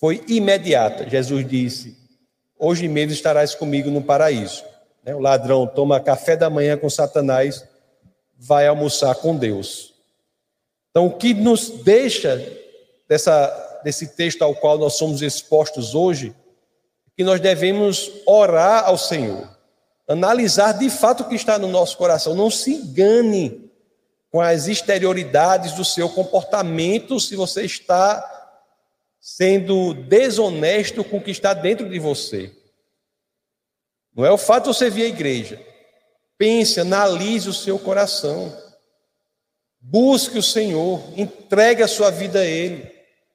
foi 0.00 0.24
imediata. 0.26 1.06
Jesus 1.06 1.46
disse: 1.46 1.98
Hoje 2.58 2.88
mesmo 2.88 3.12
estarás 3.12 3.54
comigo 3.54 3.90
no 3.90 4.00
paraíso. 4.00 4.64
Né, 5.04 5.14
o 5.14 5.18
ladrão 5.18 5.66
toma 5.66 6.00
café 6.00 6.34
da 6.34 6.48
manhã 6.48 6.74
com 6.74 6.88
Satanás, 6.88 7.62
vai 8.38 8.66
almoçar 8.66 9.14
com 9.16 9.36
Deus. 9.36 9.92
Então, 10.90 11.08
o 11.08 11.12
que 11.12 11.34
nos 11.34 11.68
deixa 11.68 12.42
dessa, 13.06 13.80
desse 13.84 14.16
texto 14.16 14.40
ao 14.40 14.54
qual 14.54 14.78
nós 14.78 14.94
somos 14.94 15.20
expostos 15.20 15.94
hoje, 15.94 16.34
é 17.06 17.10
que 17.18 17.24
nós 17.24 17.40
devemos 17.40 18.10
orar 18.24 18.86
ao 18.86 18.96
Senhor, 18.96 19.46
analisar 20.08 20.72
de 20.72 20.88
fato 20.88 21.22
o 21.22 21.28
que 21.28 21.34
está 21.34 21.58
no 21.58 21.68
nosso 21.68 21.98
coração. 21.98 22.34
Não 22.34 22.50
se 22.50 22.76
engane 22.76 23.70
com 24.30 24.40
as 24.40 24.68
exterioridades 24.68 25.72
do 25.72 25.84
seu 25.84 26.08
comportamento 26.08 27.20
se 27.20 27.36
você 27.36 27.66
está 27.66 28.36
sendo 29.20 29.94
desonesto 29.94 31.02
com 31.04 31.18
o 31.18 31.22
que 31.22 31.30
está 31.30 31.52
dentro 31.52 31.88
de 31.88 31.98
você. 31.98 32.52
Não 34.14 34.24
é 34.24 34.30
o 34.30 34.38
fato 34.38 34.70
de 34.70 34.76
você 34.76 34.90
vir 34.90 35.04
à 35.04 35.08
igreja. 35.08 35.64
Pense, 36.36 36.80
analise 36.80 37.48
o 37.48 37.54
seu 37.54 37.78
coração. 37.78 38.56
Busque 39.80 40.38
o 40.38 40.42
Senhor, 40.42 41.02
entregue 41.16 41.82
a 41.82 41.88
sua 41.88 42.10
vida 42.10 42.40
a 42.40 42.44
Ele, 42.44 42.90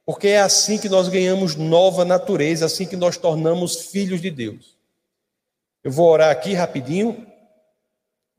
porque 0.05 0.27
é 0.27 0.41
assim 0.41 0.77
que 0.77 0.89
nós 0.89 1.07
ganhamos 1.07 1.55
nova 1.55 2.03
natureza, 2.03 2.65
assim 2.65 2.85
que 2.85 2.95
nós 2.95 3.17
tornamos 3.17 3.87
filhos 3.87 4.21
de 4.21 4.29
Deus. 4.29 4.77
Eu 5.83 5.91
vou 5.91 6.09
orar 6.09 6.31
aqui 6.31 6.53
rapidinho. 6.53 7.25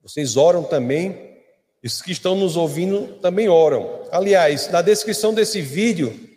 Vocês 0.02 0.36
oram 0.36 0.62
também. 0.62 1.34
Os 1.82 2.00
que 2.00 2.12
estão 2.12 2.34
nos 2.34 2.56
ouvindo 2.56 3.18
também 3.20 3.48
oram. 3.48 4.06
Aliás, 4.10 4.70
na 4.70 4.80
descrição 4.80 5.34
desse 5.34 5.60
vídeo 5.60 6.33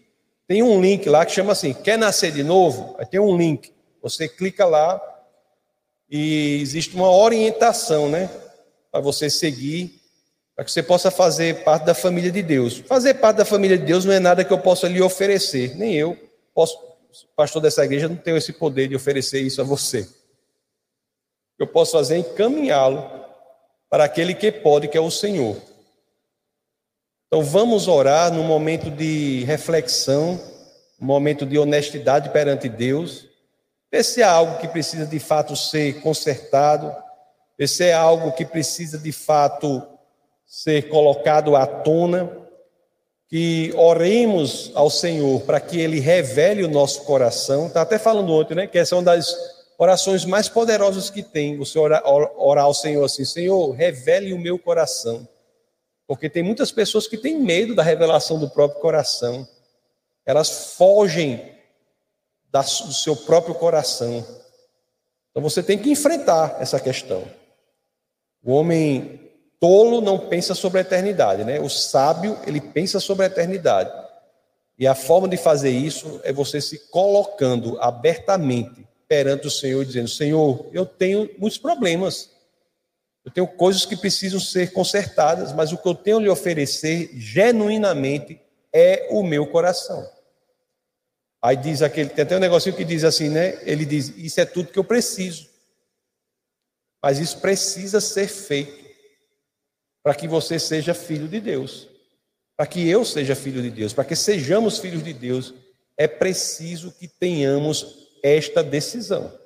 tem 0.47 0.63
um 0.63 0.79
link 0.81 1.07
lá 1.09 1.25
que 1.25 1.31
chama 1.31 1.51
assim: 1.51 1.73
Quer 1.73 1.97
nascer 1.97 2.31
de 2.31 2.43
novo? 2.43 2.95
Aí 2.97 3.05
tem 3.05 3.19
um 3.19 3.35
link. 3.35 3.73
Você 4.01 4.27
clica 4.27 4.65
lá 4.65 5.01
e 6.09 6.59
existe 6.61 6.95
uma 6.95 7.11
orientação, 7.11 8.09
né? 8.09 8.29
Para 8.91 9.01
você 9.01 9.29
seguir 9.29 9.97
para 10.57 10.65
que 10.65 10.71
você 10.71 10.81
possa 10.81 11.11
fazer 11.11 11.63
parte 11.63 11.85
da 11.85 11.93
família 11.93 12.31
de 12.31 12.41
Deus. 12.41 12.79
Fazer 12.79 13.13
parte 13.13 13.37
da 13.37 13.45
família 13.45 13.77
de 13.77 13.85
Deus 13.85 14.05
não 14.05 14.11
é 14.11 14.19
nada 14.19 14.43
que 14.43 14.51
eu 14.51 14.57
possa 14.57 14.87
lhe 14.87 14.99
oferecer, 14.99 15.77
nem 15.77 15.93
eu 15.93 16.17
posso, 16.51 16.75
pastor 17.35 17.61
dessa 17.61 17.85
igreja, 17.85 18.09
não 18.09 18.15
tenho 18.15 18.37
esse 18.37 18.51
poder 18.51 18.87
de 18.87 18.95
oferecer 18.95 19.39
isso 19.39 19.61
a 19.61 19.63
você. 19.63 20.09
Eu 21.59 21.67
posso 21.67 21.91
fazer 21.91 22.15
é 22.15 22.17
encaminhá-lo 22.17 23.07
para 23.87 24.05
aquele 24.05 24.33
que 24.33 24.51
pode, 24.51 24.87
que 24.87 24.97
é 24.97 25.01
o 25.01 25.11
Senhor. 25.11 25.61
Então 27.27 27.43
vamos 27.43 27.89
orar 27.89 28.31
num 28.31 28.43
momento 28.43 28.89
de 28.89 29.43
reflexão, 29.43 30.39
um 30.99 31.05
momento 31.05 31.45
de 31.45 31.59
honestidade 31.59 32.29
perante 32.29 32.69
Deus, 32.69 33.27
ver 33.91 34.03
se 34.03 34.21
é 34.21 34.25
algo 34.25 34.59
que 34.59 34.67
precisa 34.67 35.05
de 35.05 35.19
fato 35.19 35.53
ser 35.53 35.99
consertado, 35.99 36.95
ver 37.59 37.67
se 37.67 37.83
é 37.83 37.93
algo 37.93 38.31
que 38.31 38.45
precisa 38.45 38.97
de 38.97 39.11
fato 39.11 39.83
ser 40.45 40.87
colocado 40.87 41.57
à 41.57 41.67
tona, 41.67 42.31
que 43.27 43.73
oremos 43.75 44.71
ao 44.73 44.89
Senhor 44.89 45.41
para 45.41 45.59
que 45.59 45.81
Ele 45.81 45.99
revele 45.99 46.63
o 46.63 46.69
nosso 46.69 47.03
coração. 47.03 47.67
Está 47.67 47.81
até 47.81 47.99
falando 47.99 48.31
ontem, 48.31 48.55
né? 48.55 48.67
Que 48.67 48.79
essa 48.79 48.95
é 48.95 48.97
uma 48.97 49.03
das 49.03 49.35
orações 49.77 50.23
mais 50.23 50.47
poderosas 50.47 51.09
que 51.09 51.21
tem. 51.21 51.57
Você 51.57 51.77
orar, 51.77 52.01
orar 52.05 52.63
ao 52.63 52.73
Senhor 52.73 53.03
assim: 53.03 53.25
Senhor, 53.25 53.71
revele 53.71 54.31
o 54.31 54.39
meu 54.39 54.57
coração. 54.57 55.27
Porque 56.07 56.29
tem 56.29 56.41
muitas 56.41 56.71
pessoas 56.71 57.05
que 57.05 57.17
têm 57.17 57.39
medo 57.39 57.75
da 57.75 57.83
revelação 57.83 58.39
do 58.39 58.49
próprio 58.49 58.81
coração. 58.81 59.47
Elas 60.25 60.73
fogem 60.75 61.53
do 62.49 62.93
seu 62.93 63.15
próprio 63.15 63.53
coração. 63.53 64.25
Então 65.29 65.43
você 65.43 65.61
tem 65.61 65.77
que 65.77 65.91
enfrentar 65.91 66.57
essa 66.59 66.79
questão. 66.79 67.23
O 68.43 68.53
homem 68.53 69.19
tolo 69.59 70.01
não 70.01 70.17
pensa 70.17 70.55
sobre 70.55 70.79
a 70.79 70.81
eternidade, 70.81 71.43
né? 71.43 71.59
O 71.59 71.69
sábio, 71.69 72.39
ele 72.47 72.61
pensa 72.61 72.99
sobre 72.99 73.25
a 73.25 73.27
eternidade. 73.27 73.91
E 74.79 74.87
a 74.87 74.95
forma 74.95 75.27
de 75.27 75.37
fazer 75.37 75.71
isso 75.71 76.21
é 76.23 76.31
você 76.31 76.61
se 76.61 76.89
colocando 76.89 77.79
abertamente 77.81 78.87
perante 79.07 79.47
o 79.47 79.51
Senhor, 79.51 79.83
dizendo: 79.83 80.07
Senhor, 80.07 80.67
eu 80.71 80.85
tenho 80.85 81.29
muitos 81.37 81.57
problemas, 81.57 82.29
eu 83.27 83.31
tenho 83.31 83.45
coisas 83.45 83.85
que 83.85 83.97
precisam 83.97 84.39
ser 84.39 84.71
consertadas, 84.71 85.51
mas 85.51 85.73
o 85.73 85.77
que 85.77 85.85
eu 85.85 85.93
tenho 85.93 86.17
a 86.17 86.21
lhe 86.21 86.29
oferecer 86.29 87.11
genuinamente 87.13 88.39
é 88.71 89.09
o 89.11 89.21
meu 89.21 89.45
coração. 89.45 90.09
Aí 91.41 91.57
diz 91.57 91.81
aquele, 91.81 92.07
tem 92.09 92.23
até 92.23 92.37
um 92.37 92.39
negocinho 92.39 92.73
que 92.73 92.85
diz 92.85 93.03
assim, 93.03 93.27
né? 93.27 93.59
Ele 93.63 93.83
diz: 93.83 94.13
Isso 94.15 94.39
é 94.39 94.45
tudo 94.45 94.71
que 94.71 94.79
eu 94.79 94.83
preciso. 94.83 95.45
Mas 97.03 97.19
isso 97.19 97.41
precisa 97.41 97.99
ser 97.99 98.29
feito 98.29 98.87
para 100.01 100.15
que 100.15 100.25
você 100.25 100.57
seja 100.57 100.93
filho 100.93 101.27
de 101.27 101.41
Deus, 101.41 101.89
para 102.55 102.65
que 102.65 102.87
eu 102.87 103.03
seja 103.03 103.35
filho 103.35 103.61
de 103.61 103.69
Deus, 103.69 103.91
para 103.91 104.05
que 104.05 104.15
sejamos 104.15 104.77
filhos 104.77 105.03
de 105.03 105.11
Deus, 105.11 105.53
é 105.97 106.07
preciso 106.07 106.93
que 106.93 107.09
tenhamos 107.09 108.07
esta 108.23 108.63
decisão. 108.63 109.37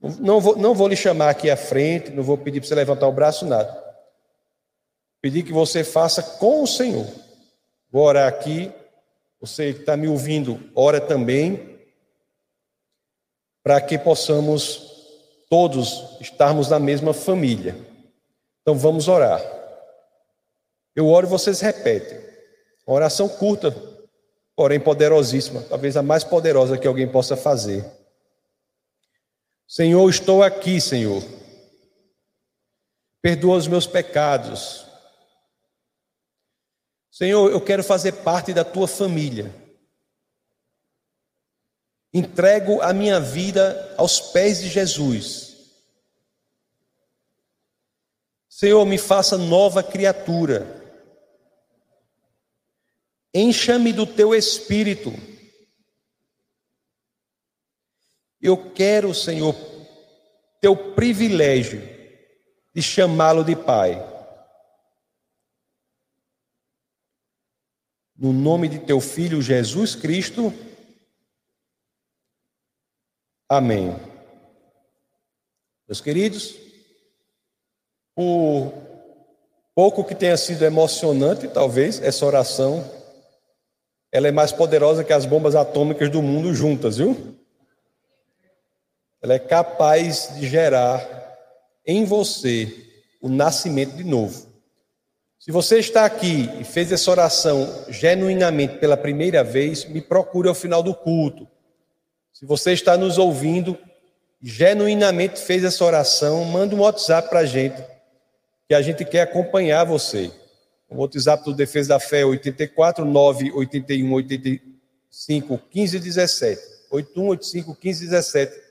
Não 0.00 0.40
vou, 0.40 0.56
não 0.56 0.74
vou 0.74 0.88
lhe 0.88 0.96
chamar 0.96 1.30
aqui 1.30 1.50
à 1.50 1.56
frente, 1.56 2.10
não 2.10 2.22
vou 2.22 2.38
pedir 2.38 2.60
para 2.60 2.68
você 2.68 2.74
levantar 2.74 3.06
o 3.06 3.12
braço, 3.12 3.44
nada. 3.44 3.78
Pedir 5.20 5.42
que 5.42 5.52
você 5.52 5.84
faça 5.84 6.22
com 6.22 6.62
o 6.62 6.66
Senhor. 6.66 7.06
Vou 7.90 8.04
orar 8.04 8.26
aqui. 8.26 8.72
Você 9.40 9.72
que 9.72 9.80
está 9.80 9.96
me 9.96 10.06
ouvindo, 10.08 10.60
ora 10.74 11.00
também, 11.00 11.78
para 13.62 13.80
que 13.80 13.98
possamos 13.98 14.90
todos 15.48 16.16
estarmos 16.20 16.68
na 16.68 16.78
mesma 16.78 17.12
família. 17.12 17.76
Então 18.62 18.76
vamos 18.76 19.08
orar. 19.08 19.42
Eu 20.94 21.08
oro 21.08 21.26
e 21.26 21.30
vocês 21.30 21.60
repetem. 21.60 22.18
Uma 22.86 22.96
oração 22.96 23.28
curta, 23.28 23.74
porém 24.54 24.78
poderosíssima, 24.78 25.62
talvez 25.68 25.96
a 25.96 26.02
mais 26.02 26.22
poderosa 26.24 26.76
que 26.76 26.86
alguém 26.86 27.08
possa 27.08 27.36
fazer. 27.36 27.84
Senhor, 29.70 30.10
estou 30.10 30.42
aqui, 30.42 30.80
Senhor. 30.80 31.22
Perdoa 33.22 33.56
os 33.56 33.68
meus 33.68 33.86
pecados. 33.86 34.84
Senhor, 37.08 37.52
eu 37.52 37.60
quero 37.60 37.84
fazer 37.84 38.10
parte 38.14 38.52
da 38.52 38.64
tua 38.64 38.88
família. 38.88 39.54
Entrego 42.12 42.82
a 42.82 42.92
minha 42.92 43.20
vida 43.20 43.94
aos 43.96 44.18
pés 44.18 44.60
de 44.60 44.68
Jesus. 44.68 45.54
Senhor, 48.48 48.84
me 48.84 48.98
faça 48.98 49.38
nova 49.38 49.84
criatura. 49.84 50.66
Encha-me 53.32 53.92
do 53.92 54.04
teu 54.04 54.34
espírito. 54.34 55.12
Eu 58.40 58.72
quero, 58.72 59.14
Senhor, 59.14 59.54
teu 60.60 60.94
privilégio 60.94 61.82
de 62.74 62.82
chamá-lo 62.82 63.44
de 63.44 63.54
Pai. 63.54 63.94
No 68.16 68.32
nome 68.32 68.68
de 68.68 68.78
teu 68.78 69.00
Filho 69.00 69.42
Jesus 69.42 69.94
Cristo. 69.94 70.52
Amém. 73.48 73.96
Meus 75.88 76.00
queridos, 76.00 76.54
por 78.14 78.72
pouco 79.74 80.04
que 80.04 80.14
tenha 80.14 80.36
sido 80.36 80.64
emocionante, 80.64 81.48
talvez, 81.48 82.00
essa 82.00 82.24
oração, 82.24 82.88
ela 84.12 84.28
é 84.28 84.30
mais 84.30 84.52
poderosa 84.52 85.02
que 85.02 85.12
as 85.12 85.24
bombas 85.26 85.54
atômicas 85.54 86.10
do 86.10 86.22
mundo 86.22 86.54
juntas, 86.54 86.98
viu? 86.98 87.39
Ela 89.22 89.34
é 89.34 89.38
capaz 89.38 90.34
de 90.34 90.48
gerar 90.48 91.06
em 91.86 92.04
você 92.04 92.86
o 93.20 93.28
nascimento 93.28 93.94
de 93.96 94.04
novo. 94.04 94.48
Se 95.38 95.50
você 95.50 95.78
está 95.78 96.04
aqui 96.04 96.48
e 96.60 96.64
fez 96.64 96.92
essa 96.92 97.10
oração 97.10 97.84
genuinamente 97.88 98.78
pela 98.78 98.96
primeira 98.96 99.42
vez, 99.42 99.84
me 99.84 100.00
procure 100.00 100.48
ao 100.48 100.54
final 100.54 100.82
do 100.82 100.94
culto. 100.94 101.48
Se 102.32 102.44
você 102.44 102.72
está 102.72 102.96
nos 102.96 103.18
ouvindo 103.18 103.78
genuinamente 104.42 105.38
fez 105.40 105.64
essa 105.64 105.84
oração, 105.84 106.44
manda 106.44 106.74
um 106.74 106.80
WhatsApp 106.80 107.28
para 107.28 107.40
a 107.40 107.44
gente, 107.44 107.82
que 108.66 108.74
a 108.74 108.80
gente 108.80 109.04
quer 109.04 109.22
acompanhar 109.22 109.84
você. 109.84 110.30
O 110.88 110.96
WhatsApp 110.96 111.44
do 111.44 111.54
Defesa 111.54 111.90
da 111.90 112.00
Fé 112.00 112.20
é 112.20 112.24
84 112.24 113.04
9 113.04 113.52
81 113.52 114.12
85 114.12 115.58
15 115.70 115.98
17. 116.00 116.62
81 116.90 117.28
85 117.28 117.74
15 117.76 118.04
17. 118.06 118.69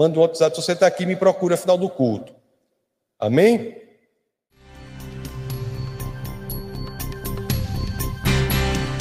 Manda 0.00 0.18
um 0.18 0.22
WhatsApp, 0.22 0.56
se 0.56 0.62
você 0.62 0.72
está 0.72 0.86
aqui, 0.86 1.04
me 1.04 1.14
procura 1.14 1.56
no 1.56 1.60
final 1.60 1.76
do 1.76 1.86
culto. 1.86 2.32
Amém? 3.18 3.76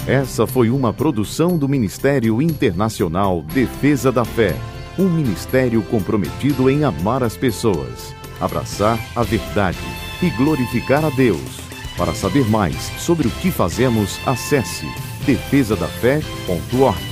Essa 0.06 0.46
foi 0.46 0.70
uma 0.70 0.92
produção 0.92 1.58
do 1.58 1.70
Ministério 1.70 2.42
Internacional 2.42 3.42
Defesa 3.44 4.12
da 4.12 4.26
Fé, 4.26 4.54
um 4.98 5.08
ministério 5.08 5.82
comprometido 5.84 6.70
em 6.70 6.84
amar 6.84 7.24
as 7.24 7.38
pessoas, 7.38 8.14
abraçar 8.42 9.00
a 9.16 9.24
verdade 9.24 9.80
e 10.22 10.30
glorificar 10.32 11.06
a 11.06 11.10
Deus. 11.12 11.62
Para 11.96 12.14
saber 12.14 12.44
mais 12.50 12.76
sobre 13.00 13.26
o 13.26 13.32
que 13.32 13.52
fazemos, 13.52 14.20
acesse 14.28 14.86
defesadafé.org. 15.26 17.09